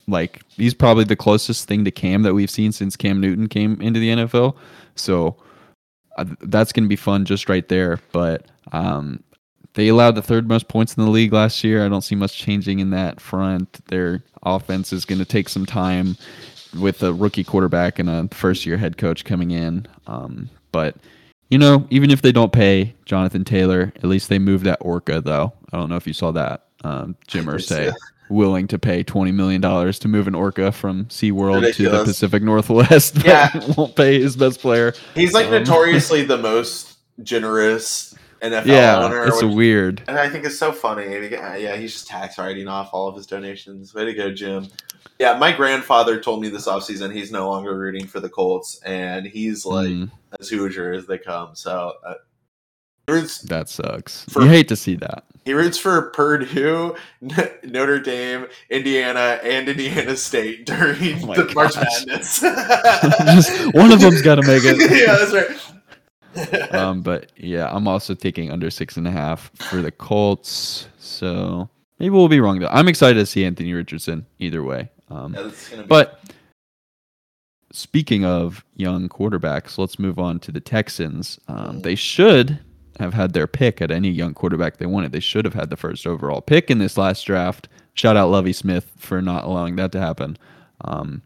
like 0.08 0.42
he's 0.48 0.74
probably 0.74 1.04
the 1.04 1.16
closest 1.16 1.68
thing 1.68 1.84
to 1.84 1.90
Cam 1.90 2.22
that 2.22 2.34
we've 2.34 2.50
seen 2.50 2.72
since 2.72 2.96
Cam 2.96 3.20
Newton 3.20 3.48
came 3.48 3.80
into 3.80 4.00
the 4.00 4.10
NFL. 4.10 4.56
So 4.96 5.36
uh, 6.18 6.24
that's 6.42 6.72
going 6.72 6.84
to 6.84 6.88
be 6.88 6.96
fun 6.96 7.24
just 7.24 7.48
right 7.48 7.68
there. 7.68 8.00
But 8.12 8.46
um, 8.72 9.22
they 9.74 9.88
allowed 9.88 10.16
the 10.16 10.22
third 10.22 10.48
most 10.48 10.68
points 10.68 10.94
in 10.94 11.04
the 11.04 11.10
league 11.10 11.32
last 11.32 11.62
year. 11.62 11.84
I 11.84 11.88
don't 11.88 12.02
see 12.02 12.16
much 12.16 12.36
changing 12.36 12.80
in 12.80 12.90
that 12.90 13.20
front. 13.20 13.84
Their 13.86 14.24
offense 14.42 14.92
is 14.92 15.04
going 15.04 15.20
to 15.20 15.24
take 15.24 15.48
some 15.48 15.66
time 15.66 16.16
with 16.78 17.02
a 17.02 17.12
rookie 17.12 17.44
quarterback 17.44 17.98
and 17.98 18.08
a 18.08 18.28
first 18.32 18.66
year 18.66 18.76
head 18.76 18.96
coach 18.96 19.24
coming 19.24 19.50
in. 19.50 19.86
Um, 20.06 20.50
but 20.72 20.96
you 21.50 21.58
know, 21.58 21.86
even 21.90 22.10
if 22.10 22.22
they 22.22 22.32
don't 22.32 22.52
pay 22.52 22.94
Jonathan 23.04 23.44
Taylor, 23.44 23.92
at 23.96 24.04
least 24.04 24.28
they 24.28 24.38
moved 24.38 24.64
that 24.64 24.78
Orca 24.80 25.20
though. 25.20 25.52
I 25.72 25.76
don't 25.76 25.88
know 25.88 25.96
if 25.96 26.06
you 26.06 26.12
saw 26.12 26.30
that. 26.32 26.64
Um, 26.82 27.16
Jim 27.26 27.44
Irsay 27.46 27.92
willing 28.30 28.68
to 28.68 28.78
pay 28.78 29.02
twenty 29.02 29.32
million 29.32 29.60
dollars 29.60 29.98
to 30.00 30.08
move 30.08 30.28
an 30.28 30.34
Orca 30.34 30.72
from 30.72 31.06
SeaWorld 31.06 31.74
to 31.74 31.90
the 31.90 32.04
Pacific 32.04 32.42
Northwest, 32.42 33.16
Yeah. 33.24 33.50
won't 33.76 33.94
pay 33.96 34.20
his 34.20 34.36
best 34.36 34.60
player. 34.60 34.94
He's 35.14 35.32
like 35.34 35.46
Um, 35.46 35.52
notoriously 35.52 36.24
the 36.26 36.38
most 36.38 36.96
generous 37.22 38.14
NFL 38.42 38.66
yeah, 38.66 38.98
owner. 39.04 39.24
it's 39.26 39.42
which- 39.42 39.54
weird. 39.54 40.02
and 40.08 40.18
I 40.18 40.28
think 40.28 40.44
it's 40.44 40.58
so 40.58 40.72
funny. 40.72 41.04
Yeah, 41.30 41.76
he's 41.76 41.92
just 41.92 42.06
tax 42.08 42.38
writing 42.38 42.68
off 42.68 42.90
all 42.92 43.06
of 43.08 43.14
his 43.16 43.26
donations. 43.26 43.94
Way 43.94 44.06
to 44.06 44.14
go, 44.14 44.32
Jim. 44.32 44.68
Yeah, 45.18 45.36
my 45.36 45.52
grandfather 45.52 46.20
told 46.20 46.40
me 46.40 46.48
this 46.48 46.66
offseason 46.66 47.14
he's 47.14 47.30
no 47.30 47.48
longer 47.48 47.76
rooting 47.78 48.06
for 48.06 48.20
the 48.20 48.28
Colts, 48.30 48.80
and 48.84 49.26
he's 49.26 49.66
like 49.66 49.88
Mm, 49.88 50.10
as 50.40 50.48
Hoosier 50.48 50.92
as 50.92 51.06
they 51.06 51.18
come. 51.18 51.54
So 51.54 51.92
uh, 52.06 52.14
roots, 53.08 53.42
that 53.42 53.68
sucks. 53.68 54.24
For- 54.30 54.42
you 54.42 54.48
hate 54.48 54.68
to 54.68 54.76
see 54.76 54.94
that. 54.96 55.24
he 55.44 55.52
roots 55.52 55.76
for 55.76 56.10
Purdue, 56.12 56.96
Notre 57.64 57.98
Dame, 58.00 58.46
Indiana, 58.70 59.38
and 59.42 59.68
Indiana 59.68 60.16
State 60.16 60.64
during 60.64 61.22
Oh 61.28 61.34
the 61.34 61.52
March. 61.54 61.76
Madness. 61.76 62.40
Just 62.40 63.74
one 63.74 63.92
of 63.92 64.00
them's 64.00 64.22
got 64.22 64.36
to 64.36 64.42
make 64.42 64.62
it. 64.64 64.78
yeah, 64.90 65.16
that's 65.18 65.32
right. 65.34 65.74
um, 66.72 67.02
but 67.02 67.30
yeah, 67.36 67.68
I'm 67.70 67.88
also 67.88 68.14
taking 68.14 68.50
under 68.50 68.70
six 68.70 68.96
and 68.96 69.06
a 69.06 69.10
half 69.10 69.50
for 69.56 69.82
the 69.82 69.90
Colts. 69.90 70.88
So 70.98 71.68
maybe 71.98 72.10
we'll 72.10 72.28
be 72.28 72.40
wrong 72.40 72.58
though. 72.60 72.68
I'm 72.68 72.88
excited 72.88 73.18
to 73.18 73.26
see 73.26 73.44
Anthony 73.44 73.72
Richardson 73.72 74.26
either 74.38 74.62
way. 74.62 74.90
Um, 75.08 75.34
Yeah, 75.34 75.50
be- 75.76 75.82
but 75.88 76.20
speaking 77.72 78.24
of 78.24 78.64
young 78.76 79.08
quarterbacks, 79.08 79.78
let's 79.78 79.98
move 79.98 80.18
on 80.18 80.38
to 80.40 80.52
the 80.52 80.60
Texans. 80.60 81.38
Um, 81.48 81.80
they 81.82 81.94
should 81.94 82.58
have 82.98 83.14
had 83.14 83.32
their 83.32 83.46
pick 83.46 83.80
at 83.80 83.90
any 83.90 84.10
young 84.10 84.34
quarterback 84.34 84.76
they 84.76 84.86
wanted. 84.86 85.12
They 85.12 85.20
should 85.20 85.44
have 85.44 85.54
had 85.54 85.70
the 85.70 85.76
first 85.76 86.06
overall 86.06 86.40
pick 86.40 86.70
in 86.70 86.78
this 86.78 86.98
last 86.98 87.24
draft. 87.24 87.68
Shout 87.94 88.16
out 88.16 88.30
Lovie 88.30 88.52
Smith 88.52 88.92
for 88.98 89.22
not 89.22 89.44
allowing 89.44 89.76
that 89.76 89.92
to 89.92 90.00
happen. 90.00 90.36
Um, 90.82 91.22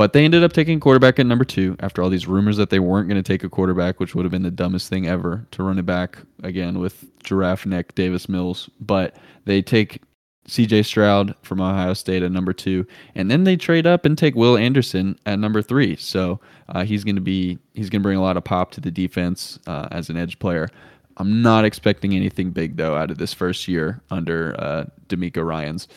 but 0.00 0.14
they 0.14 0.24
ended 0.24 0.42
up 0.42 0.54
taking 0.54 0.80
quarterback 0.80 1.18
at 1.18 1.26
number 1.26 1.44
two 1.44 1.76
after 1.80 2.02
all 2.02 2.08
these 2.08 2.26
rumors 2.26 2.56
that 2.56 2.70
they 2.70 2.78
weren't 2.78 3.06
going 3.06 3.22
to 3.22 3.32
take 3.32 3.44
a 3.44 3.50
quarterback, 3.50 4.00
which 4.00 4.14
would 4.14 4.24
have 4.24 4.32
been 4.32 4.42
the 4.42 4.50
dumbest 4.50 4.88
thing 4.88 5.06
ever 5.06 5.46
to 5.50 5.62
run 5.62 5.78
it 5.78 5.84
back 5.84 6.20
again 6.42 6.78
with 6.78 7.04
giraffe 7.22 7.66
neck 7.66 7.94
Davis 7.94 8.26
Mills. 8.26 8.70
But 8.80 9.14
they 9.44 9.60
take 9.60 10.00
CJ 10.48 10.86
Stroud 10.86 11.34
from 11.42 11.60
Ohio 11.60 11.92
State 11.92 12.22
at 12.22 12.32
number 12.32 12.54
two, 12.54 12.86
and 13.14 13.30
then 13.30 13.44
they 13.44 13.56
trade 13.56 13.86
up 13.86 14.06
and 14.06 14.16
take 14.16 14.34
Will 14.34 14.56
Anderson 14.56 15.18
at 15.26 15.38
number 15.38 15.60
three. 15.60 15.96
So 15.96 16.40
uh, 16.70 16.82
he's 16.84 17.04
going 17.04 17.16
to 17.16 17.20
be 17.20 17.58
he's 17.74 17.90
going 17.90 18.00
to 18.00 18.06
bring 18.06 18.16
a 18.16 18.22
lot 18.22 18.38
of 18.38 18.44
pop 18.44 18.70
to 18.70 18.80
the 18.80 18.90
defense 18.90 19.58
uh, 19.66 19.88
as 19.90 20.08
an 20.08 20.16
edge 20.16 20.38
player. 20.38 20.70
I'm 21.18 21.42
not 21.42 21.66
expecting 21.66 22.14
anything 22.14 22.52
big 22.52 22.78
though 22.78 22.96
out 22.96 23.10
of 23.10 23.18
this 23.18 23.34
first 23.34 23.68
year 23.68 24.00
under 24.10 24.58
uh, 24.58 24.84
DeMeco 25.08 25.44
Ryans, 25.44 25.88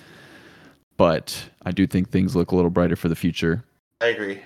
but 0.97 1.51
I 1.65 1.71
do 1.71 1.87
think 1.87 2.09
things 2.09 2.35
look 2.35 2.51
a 2.51 2.55
little 2.57 2.69
brighter 2.69 2.97
for 2.97 3.07
the 3.07 3.15
future. 3.15 3.63
I 4.03 4.07
agree. 4.07 4.41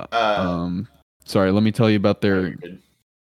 Uh, 0.00 0.06
Um, 0.48 0.88
sorry, 1.26 1.52
let 1.52 1.62
me 1.62 1.70
tell 1.70 1.90
you 1.90 1.96
about 1.96 2.22
their 2.22 2.56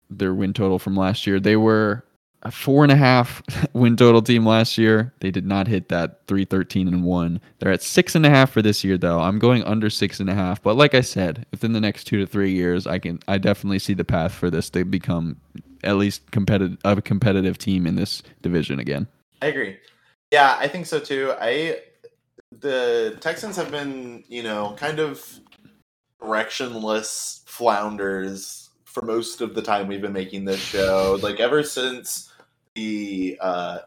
their 0.08 0.32
win 0.34 0.52
total 0.52 0.78
from 0.78 0.96
last 0.96 1.26
year. 1.26 1.40
They 1.40 1.56
were 1.56 2.04
a 2.42 2.50
four 2.50 2.84
and 2.84 2.92
a 2.92 2.96
half 2.96 3.42
win 3.74 3.96
total 3.96 4.22
team 4.22 4.46
last 4.46 4.78
year. 4.78 5.12
They 5.18 5.32
did 5.32 5.46
not 5.46 5.66
hit 5.66 5.88
that 5.88 6.26
three 6.28 6.44
thirteen 6.44 6.86
and 6.86 7.02
one. 7.04 7.40
They're 7.58 7.72
at 7.72 7.82
six 7.82 8.14
and 8.14 8.24
a 8.24 8.30
half 8.30 8.52
for 8.52 8.62
this 8.62 8.84
year 8.84 8.96
though. 8.96 9.18
I'm 9.18 9.40
going 9.40 9.64
under 9.64 9.90
six 9.90 10.20
and 10.20 10.30
a 10.30 10.34
half. 10.34 10.62
But 10.62 10.76
like 10.76 10.94
I 10.94 11.00
said, 11.00 11.44
within 11.50 11.72
the 11.72 11.80
next 11.80 12.04
two 12.04 12.18
to 12.18 12.26
three 12.26 12.52
years, 12.52 12.86
I 12.86 13.00
can 13.00 13.18
I 13.26 13.38
definitely 13.38 13.80
see 13.80 13.94
the 13.94 14.04
path 14.04 14.32
for 14.32 14.48
this 14.48 14.70
to 14.70 14.84
become 14.84 15.38
at 15.82 15.96
least 15.96 16.30
competitive 16.30 16.78
a 16.84 17.02
competitive 17.02 17.58
team 17.58 17.84
in 17.84 17.96
this 17.96 18.22
division 18.42 18.78
again. 18.78 19.08
I 19.42 19.46
agree. 19.46 19.76
Yeah, 20.30 20.56
I 20.56 20.68
think 20.68 20.86
so 20.86 21.00
too. 21.00 21.34
I 21.40 21.80
the 22.60 23.16
Texans 23.20 23.56
have 23.56 23.70
been, 23.70 24.24
you 24.28 24.42
know, 24.42 24.74
kind 24.76 24.98
of 24.98 25.40
directionless 26.20 27.44
flounders 27.46 28.70
for 28.84 29.02
most 29.02 29.40
of 29.40 29.54
the 29.54 29.62
time 29.62 29.86
we've 29.86 30.02
been 30.02 30.12
making 30.12 30.44
this 30.44 30.60
show. 30.60 31.18
Like 31.22 31.40
ever 31.40 31.62
since 31.62 32.32
the 32.74 33.38
uh 33.40 33.78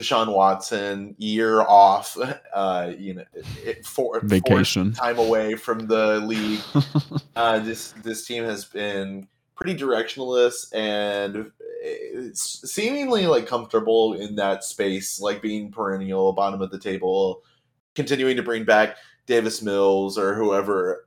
Deshaun 0.00 0.34
Watson 0.34 1.14
year 1.18 1.62
off, 1.62 2.18
uh, 2.54 2.92
you 2.98 3.14
know, 3.14 3.24
it, 3.64 3.86
for 3.86 4.20
Vacation. 4.20 4.92
time 4.92 5.18
away 5.18 5.54
from 5.54 5.86
the 5.86 6.18
league. 6.20 6.60
uh, 7.36 7.58
this 7.60 7.92
this 8.02 8.26
team 8.26 8.44
has 8.44 8.64
been 8.64 9.28
pretty 9.54 9.76
directionless 9.76 10.74
and 10.74 11.50
it's 11.84 12.70
seemingly 12.70 13.26
like 13.26 13.46
comfortable 13.46 14.14
in 14.14 14.34
that 14.36 14.64
space, 14.64 15.20
like 15.20 15.42
being 15.42 15.70
perennial 15.70 16.32
bottom 16.32 16.60
of 16.62 16.70
the 16.70 16.78
table, 16.78 17.42
continuing 17.94 18.36
to 18.36 18.42
bring 18.42 18.64
back 18.64 18.96
Davis 19.26 19.62
Mills 19.62 20.18
or 20.18 20.34
whoever 20.34 21.04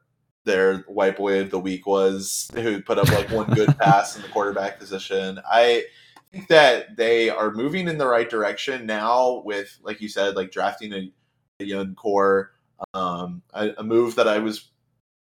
their 0.48 0.80
white 0.88 1.18
boy 1.18 1.42
of 1.42 1.52
the 1.52 1.60
week 1.60 1.86
was, 1.86 2.50
who 2.56 2.82
put 2.82 2.98
up 2.98 3.12
like 3.12 3.30
one 3.30 3.54
good 3.54 3.78
pass 3.80 4.16
in 4.16 4.24
the 4.24 4.28
quarterback 4.30 4.80
position. 4.80 5.40
I 5.48 5.84
think 6.32 6.48
that 6.48 6.98
they 6.98 7.30
are 7.30 7.52
moving 7.52 7.88
in 7.88 8.00
the 8.00 8.08
right 8.08 8.30
direction 8.30 8.88
now 8.88 9.44
with, 9.46 9.78
like 9.84 10.02
you 10.02 10.10
said, 10.10 10.36
like 10.36 10.52
drafting 10.52 10.94
a, 10.94 11.12
a 11.60 11.64
young 11.64 11.94
core. 11.94 12.54
Um, 12.94 13.42
a, 13.54 13.72
a 13.78 13.84
move 13.84 14.16
that 14.16 14.28
I 14.28 14.40
was 14.40 14.70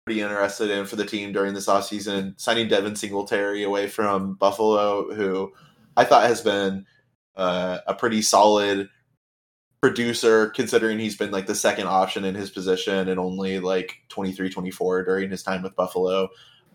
pretty 0.04 0.20
interested 0.20 0.70
in 0.70 0.84
for 0.84 0.96
the 0.96 1.04
team 1.04 1.32
during 1.32 1.54
this 1.54 1.66
offseason, 1.66 2.38
signing 2.40 2.68
Devin 2.68 2.96
Singletary 2.96 3.62
away 3.62 3.88
from 3.88 4.34
Buffalo, 4.34 5.12
who 5.14 5.52
I 5.96 6.04
thought 6.04 6.24
has 6.24 6.40
been 6.40 6.86
uh, 7.36 7.78
a 7.86 7.94
pretty 7.94 8.22
solid 8.22 8.88
producer 9.82 10.50
considering 10.50 10.96
he's 10.96 11.16
been 11.16 11.32
like 11.32 11.46
the 11.46 11.54
second 11.54 11.88
option 11.88 12.24
in 12.24 12.36
his 12.36 12.50
position 12.50 13.08
and 13.08 13.18
only 13.18 13.58
like 13.58 14.00
23 14.08 14.48
24 14.48 15.04
during 15.04 15.28
his 15.28 15.42
time 15.42 15.62
with 15.62 15.74
Buffalo. 15.74 16.28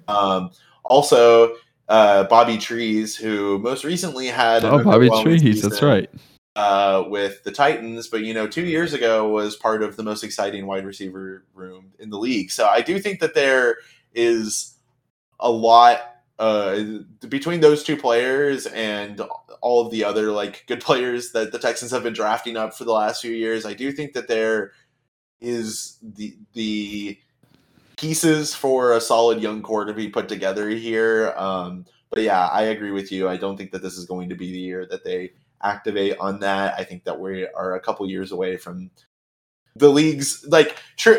Um, 0.10 0.52
also, 0.84 1.56
uh, 1.88 2.26
Bobby 2.26 2.58
Trees, 2.58 3.15
who 3.15 3.60
most 3.60 3.86
recently 3.86 4.28
had 4.28 4.65
oh, 4.65 4.84
Bobby 4.84 5.10
Trees, 5.24 5.62
that's 5.62 5.82
right. 5.82 6.10
uh, 6.58 7.06
with 7.08 7.43
the 7.43 7.52
Titans, 7.52 8.08
but 8.08 8.24
you 8.24 8.34
know, 8.34 8.46
two 8.46 8.65
years 8.65 8.93
ago 8.93 9.30
was 9.30 9.56
part 9.56 9.84
of 9.84 9.96
the 9.96 10.04
most 10.04 10.24
exciting 10.24 10.67
wide 10.67 10.86
receiver 10.86 11.46
room 11.54 11.93
in 12.00 12.10
the 12.10 12.17
league. 12.17 12.52
So 12.52 12.67
I 12.67 12.82
do 12.82 13.00
think 13.00 13.22
that 13.22 13.34
there 13.34 13.78
is 14.13 14.76
a 15.39 15.50
lot 15.50 16.17
uh, 16.39 16.84
between 17.30 17.62
those 17.62 17.84
two 17.84 17.97
players 17.97 18.67
and 18.67 19.21
all 19.62 19.86
of 19.86 19.91
the 19.91 20.04
other 20.04 20.32
like 20.32 20.63
good 20.67 20.82
players 20.84 21.32
that 21.32 21.52
the 21.52 21.60
Texans 21.60 21.91
have 21.91 22.04
been 22.04 22.13
drafting 22.13 22.58
up 22.58 22.73
for 22.73 22.84
the 22.84 22.93
last 22.93 23.21
few 23.21 23.32
years. 23.32 23.65
I 23.65 23.73
do 23.73 23.91
think 23.91 24.13
that 24.13 24.28
there 24.28 24.71
is 25.39 25.97
the 26.02 26.38
the 26.54 27.19
pieces 27.97 28.54
for 28.54 28.93
a 28.93 29.02
solid 29.02 29.41
young 29.41 29.62
core 29.62 29.86
to 29.86 29.93
be 29.93 30.08
put 30.08 30.30
together 30.30 30.69
here. 30.69 31.34
Um, 31.36 31.86
but 32.12 32.23
yeah, 32.23 32.47
I 32.47 32.63
agree 32.63 32.91
with 32.91 33.12
you. 33.12 33.28
I 33.28 33.38
don't 33.38 33.58
think 33.58 33.71
that 33.71 33.82
this 33.82 33.97
is 33.97 34.06
going 34.06 34.30
to 34.30 34.36
be 34.36 34.52
the 34.52 34.60
year 34.60 34.86
that 34.86 35.04
they 35.04 35.32
activate 35.63 36.17
on 36.19 36.39
that. 36.39 36.76
I 36.78 36.84
think 36.84 37.04
that 37.04 37.19
we 37.19 37.47
are 37.47 37.76
a 37.76 37.80
couple 37.80 38.08
years 38.10 38.32
away 38.32 38.58
from 38.58 38.91
the 39.78 39.90
league's 39.90 40.46
like. 40.48 40.78
Tr- 40.98 41.16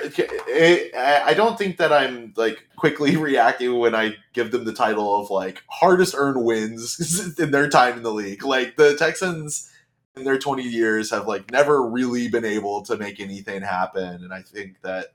I 0.55 1.23
I 1.27 1.35
don't 1.35 1.57
think 1.57 1.77
that 1.79 1.92
I'm 1.92 2.33
like 2.37 2.66
quickly 2.77 3.16
reacting 3.29 3.79
when 3.79 3.94
I 3.94 4.16
give 4.33 4.51
them 4.51 4.64
the 4.64 4.73
title 4.73 5.21
of 5.21 5.31
like 5.31 5.62
hardest 5.68 6.14
earned 6.16 6.44
wins 6.44 7.38
in 7.38 7.51
their 7.51 7.68
time 7.68 7.97
in 7.97 8.03
the 8.03 8.12
league. 8.12 8.44
Like 8.44 8.77
the 8.77 8.97
Texans 8.97 9.71
in 10.16 10.25
their 10.25 10.38
20 10.38 10.62
years 10.62 11.11
have 11.11 11.27
like 11.27 11.51
never 11.51 11.88
really 11.88 12.29
been 12.29 12.44
able 12.44 12.83
to 12.87 12.97
make 12.97 13.21
anything 13.21 13.62
happen, 13.62 14.23
and 14.23 14.33
I 14.33 14.42
think 14.42 14.81
that 14.83 15.09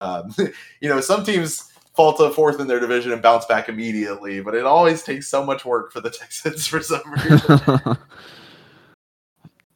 um, 0.00 0.34
you 0.80 0.88
know 0.88 1.00
some 1.00 1.24
teams 1.24 1.70
fall 1.94 2.14
to 2.14 2.30
fourth 2.30 2.58
in 2.58 2.66
their 2.66 2.80
division 2.80 3.12
and 3.12 3.20
bounce 3.20 3.44
back 3.46 3.68
immediately, 3.68 4.40
but 4.40 4.54
it 4.54 4.64
always 4.64 5.02
takes 5.02 5.28
so 5.28 5.44
much 5.44 5.64
work 5.64 5.92
for 5.92 6.00
the 6.00 6.10
Texans 6.10 6.66
for 6.66 6.80
some 6.80 7.02
reason. 7.12 7.98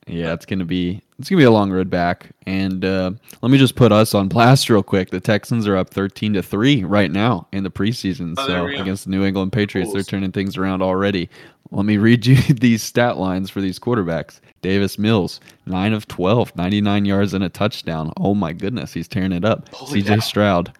Yeah, 0.06 0.32
it's 0.32 0.46
gonna 0.46 0.64
be 0.64 1.02
it's 1.18 1.28
gonna 1.28 1.40
be 1.40 1.44
a 1.44 1.50
long 1.50 1.70
road 1.70 1.90
back. 1.90 2.30
And 2.46 2.84
uh, 2.84 3.12
let 3.42 3.50
me 3.50 3.58
just 3.58 3.74
put 3.74 3.90
us 3.92 4.14
on 4.14 4.28
blast 4.28 4.70
real 4.70 4.82
quick. 4.82 5.10
The 5.10 5.20
Texans 5.20 5.66
are 5.66 5.76
up 5.76 5.90
thirteen 5.90 6.32
to 6.34 6.42
three 6.42 6.84
right 6.84 7.10
now 7.10 7.48
in 7.52 7.64
the 7.64 7.70
preseason. 7.70 8.34
Oh, 8.36 8.46
so 8.46 8.66
against 8.66 9.04
the 9.04 9.10
New 9.10 9.24
England 9.24 9.52
Patriots, 9.52 9.92
they're 9.92 10.02
turning 10.02 10.32
things 10.32 10.56
around 10.56 10.82
already. 10.82 11.28
Let 11.72 11.84
me 11.84 11.96
read 11.96 12.26
you 12.26 12.36
these 12.54 12.82
stat 12.82 13.18
lines 13.18 13.50
for 13.50 13.60
these 13.60 13.78
quarterbacks. 13.78 14.40
Davis 14.62 14.98
Mills, 14.98 15.40
9 15.66 15.92
of 15.92 16.08
12, 16.08 16.56
99 16.56 17.04
yards 17.04 17.34
and 17.34 17.44
a 17.44 17.48
touchdown. 17.48 18.12
Oh 18.16 18.34
my 18.34 18.52
goodness, 18.52 18.92
he's 18.92 19.08
tearing 19.08 19.32
it 19.32 19.44
up. 19.44 19.68
Holy 19.72 20.02
CJ 20.02 20.06
cow. 20.06 20.20
Stroud, 20.20 20.72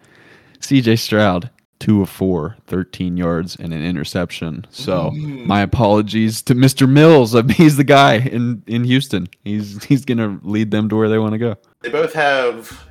CJ 0.59 0.99
Stroud, 0.99 1.49
2 1.79 2.01
of 2.01 2.09
4, 2.09 2.57
13 2.67 3.17
yards 3.17 3.55
and 3.55 3.73
an 3.73 3.83
interception. 3.83 4.65
So, 4.71 5.11
Mm. 5.13 5.45
my 5.45 5.61
apologies 5.61 6.41
to 6.43 6.55
Mr. 6.55 6.89
Mills. 6.89 7.35
I 7.35 7.41
mean, 7.43 7.55
He's 7.55 7.77
the 7.77 7.83
guy 7.83 8.15
in 8.15 8.63
in 8.67 8.83
Houston. 8.83 9.27
He's 9.43 9.83
he's 9.83 10.05
going 10.05 10.17
to 10.17 10.39
lead 10.47 10.71
them 10.71 10.89
to 10.89 10.95
where 10.95 11.09
they 11.09 11.19
want 11.19 11.33
to 11.33 11.37
go. 11.37 11.55
They 11.81 11.89
both 11.89 12.13
have 12.13 12.85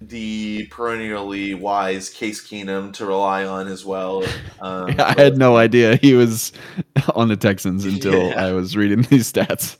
the 0.00 0.66
perennially 0.68 1.54
wise 1.54 2.10
Case 2.10 2.44
Keenum 2.44 2.92
to 2.94 3.06
rely 3.06 3.44
on 3.44 3.68
as 3.68 3.84
well. 3.84 4.24
Um, 4.60 4.94
I 5.00 5.14
had 5.16 5.36
no 5.38 5.56
idea 5.56 5.96
he 5.96 6.14
was 6.14 6.52
on 7.16 7.26
the 7.28 7.36
Texans 7.36 7.84
until 7.84 8.28
Yeah. 8.28 8.46
I 8.46 8.52
was 8.52 8.76
reading 8.76 9.02
these 9.02 9.32
stats. 9.32 9.76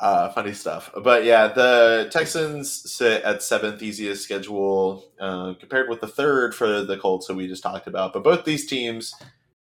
Uh, 0.00 0.30
funny 0.30 0.52
stuff. 0.52 0.90
But 1.02 1.24
yeah, 1.24 1.48
the 1.48 2.08
Texans 2.10 2.70
sit 2.70 3.22
at 3.22 3.42
seventh 3.42 3.82
easiest 3.82 4.22
schedule 4.22 5.04
uh, 5.18 5.54
compared 5.58 5.88
with 5.88 6.00
the 6.00 6.06
third 6.06 6.54
for 6.54 6.82
the 6.82 6.98
Colts 6.98 7.26
that 7.26 7.34
we 7.34 7.48
just 7.48 7.62
talked 7.62 7.86
about. 7.86 8.12
But 8.12 8.24
both 8.24 8.44
these 8.44 8.66
teams 8.66 9.14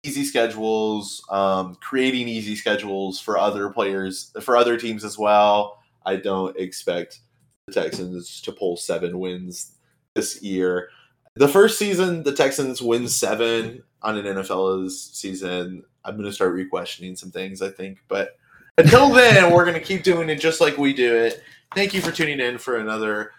easy 0.03 0.23
schedules, 0.23 1.23
um, 1.29 1.75
creating 1.81 2.27
easy 2.27 2.55
schedules 2.55 3.19
for 3.19 3.37
other 3.37 3.69
players, 3.69 4.31
for 4.41 4.55
other 4.55 4.77
teams 4.77 5.03
as 5.03 5.17
well. 5.17 5.79
I 6.05 6.15
don't 6.15 6.57
expect 6.57 7.19
the 7.65 7.73
Texans 7.73 8.41
to 8.41 8.51
pull 8.51 8.77
seven 8.77 9.19
wins 9.19 9.73
this 10.13 10.41
year. 10.41 10.89
The 11.35 11.47
first 11.47 11.77
season, 11.77 12.23
the 12.23 12.33
Texans 12.33 12.81
win 12.81 13.07
seven 13.07 13.83
on 14.01 14.17
an 14.17 14.25
NFL's 14.25 15.11
season. 15.13 15.83
I'm 16.05 16.15
going 16.15 16.25
to 16.25 16.33
start 16.33 16.53
re-questioning 16.53 17.15
some 17.15 17.31
things, 17.31 17.61
I 17.61 17.69
think. 17.69 17.99
But 18.07 18.37
until 18.77 19.09
then, 19.09 19.51
we're 19.51 19.65
going 19.65 19.79
to 19.79 19.85
keep 19.85 20.03
doing 20.03 20.29
it 20.29 20.39
just 20.39 20.61
like 20.61 20.77
we 20.77 20.93
do 20.93 21.15
it. 21.15 21.43
Thank 21.75 21.93
you 21.93 22.01
for 22.01 22.11
tuning 22.11 22.39
in 22.39 22.57
for 22.57 22.77
another 22.77 23.31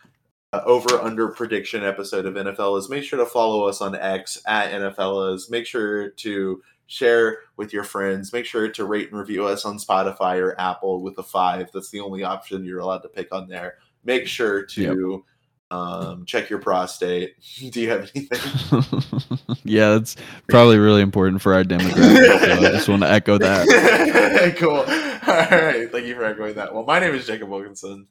uh, 0.52 0.62
over 0.64 0.98
under 1.00 1.28
prediction 1.28 1.84
episode 1.84 2.26
of 2.26 2.34
NFLers. 2.34 2.90
Make 2.90 3.04
sure 3.04 3.18
to 3.18 3.26
follow 3.26 3.66
us 3.68 3.80
on 3.80 3.94
X 3.94 4.38
at 4.46 4.72
NFLers. 4.72 5.50
Make 5.50 5.66
sure 5.66 6.10
to 6.10 6.62
share 6.86 7.38
with 7.56 7.72
your 7.72 7.84
friends. 7.84 8.32
Make 8.32 8.46
sure 8.46 8.68
to 8.68 8.84
rate 8.84 9.10
and 9.10 9.18
review 9.18 9.46
us 9.46 9.64
on 9.64 9.78
Spotify 9.78 10.40
or 10.40 10.58
Apple 10.60 11.02
with 11.02 11.18
a 11.18 11.22
five. 11.22 11.70
That's 11.72 11.90
the 11.90 12.00
only 12.00 12.24
option 12.24 12.64
you're 12.64 12.80
allowed 12.80 13.02
to 13.02 13.08
pick 13.08 13.32
on 13.32 13.48
there. 13.48 13.76
Make 14.04 14.26
sure 14.26 14.64
to 14.64 15.24
yep. 15.70 15.78
um, 15.78 16.24
check 16.24 16.48
your 16.48 16.60
prostate. 16.60 17.34
Do 17.70 17.80
you 17.80 17.90
have 17.90 18.10
anything? 18.14 19.58
yeah, 19.64 19.90
that's 19.90 20.16
probably 20.48 20.78
really 20.78 21.02
important 21.02 21.42
for 21.42 21.54
our 21.54 21.62
demographic. 21.62 22.40
so 22.40 22.52
I 22.52 22.70
just 22.72 22.88
want 22.88 23.02
to 23.02 23.10
echo 23.10 23.38
that. 23.38 24.54
cool. 24.58 24.84
All 25.50 25.58
right. 25.58 25.92
Thank 25.92 26.06
you 26.06 26.14
for 26.14 26.24
echoing 26.24 26.54
that. 26.54 26.72
Well, 26.72 26.84
my 26.84 26.98
name 26.98 27.14
is 27.14 27.26
Jacob 27.26 27.50
Wilkinson. 27.50 28.06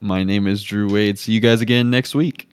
My 0.00 0.22
name 0.22 0.46
is 0.46 0.62
Drew 0.62 0.88
Wade. 0.88 1.18
See 1.18 1.32
you 1.32 1.40
guys 1.40 1.60
again 1.60 1.90
next 1.90 2.14
week. 2.14 2.48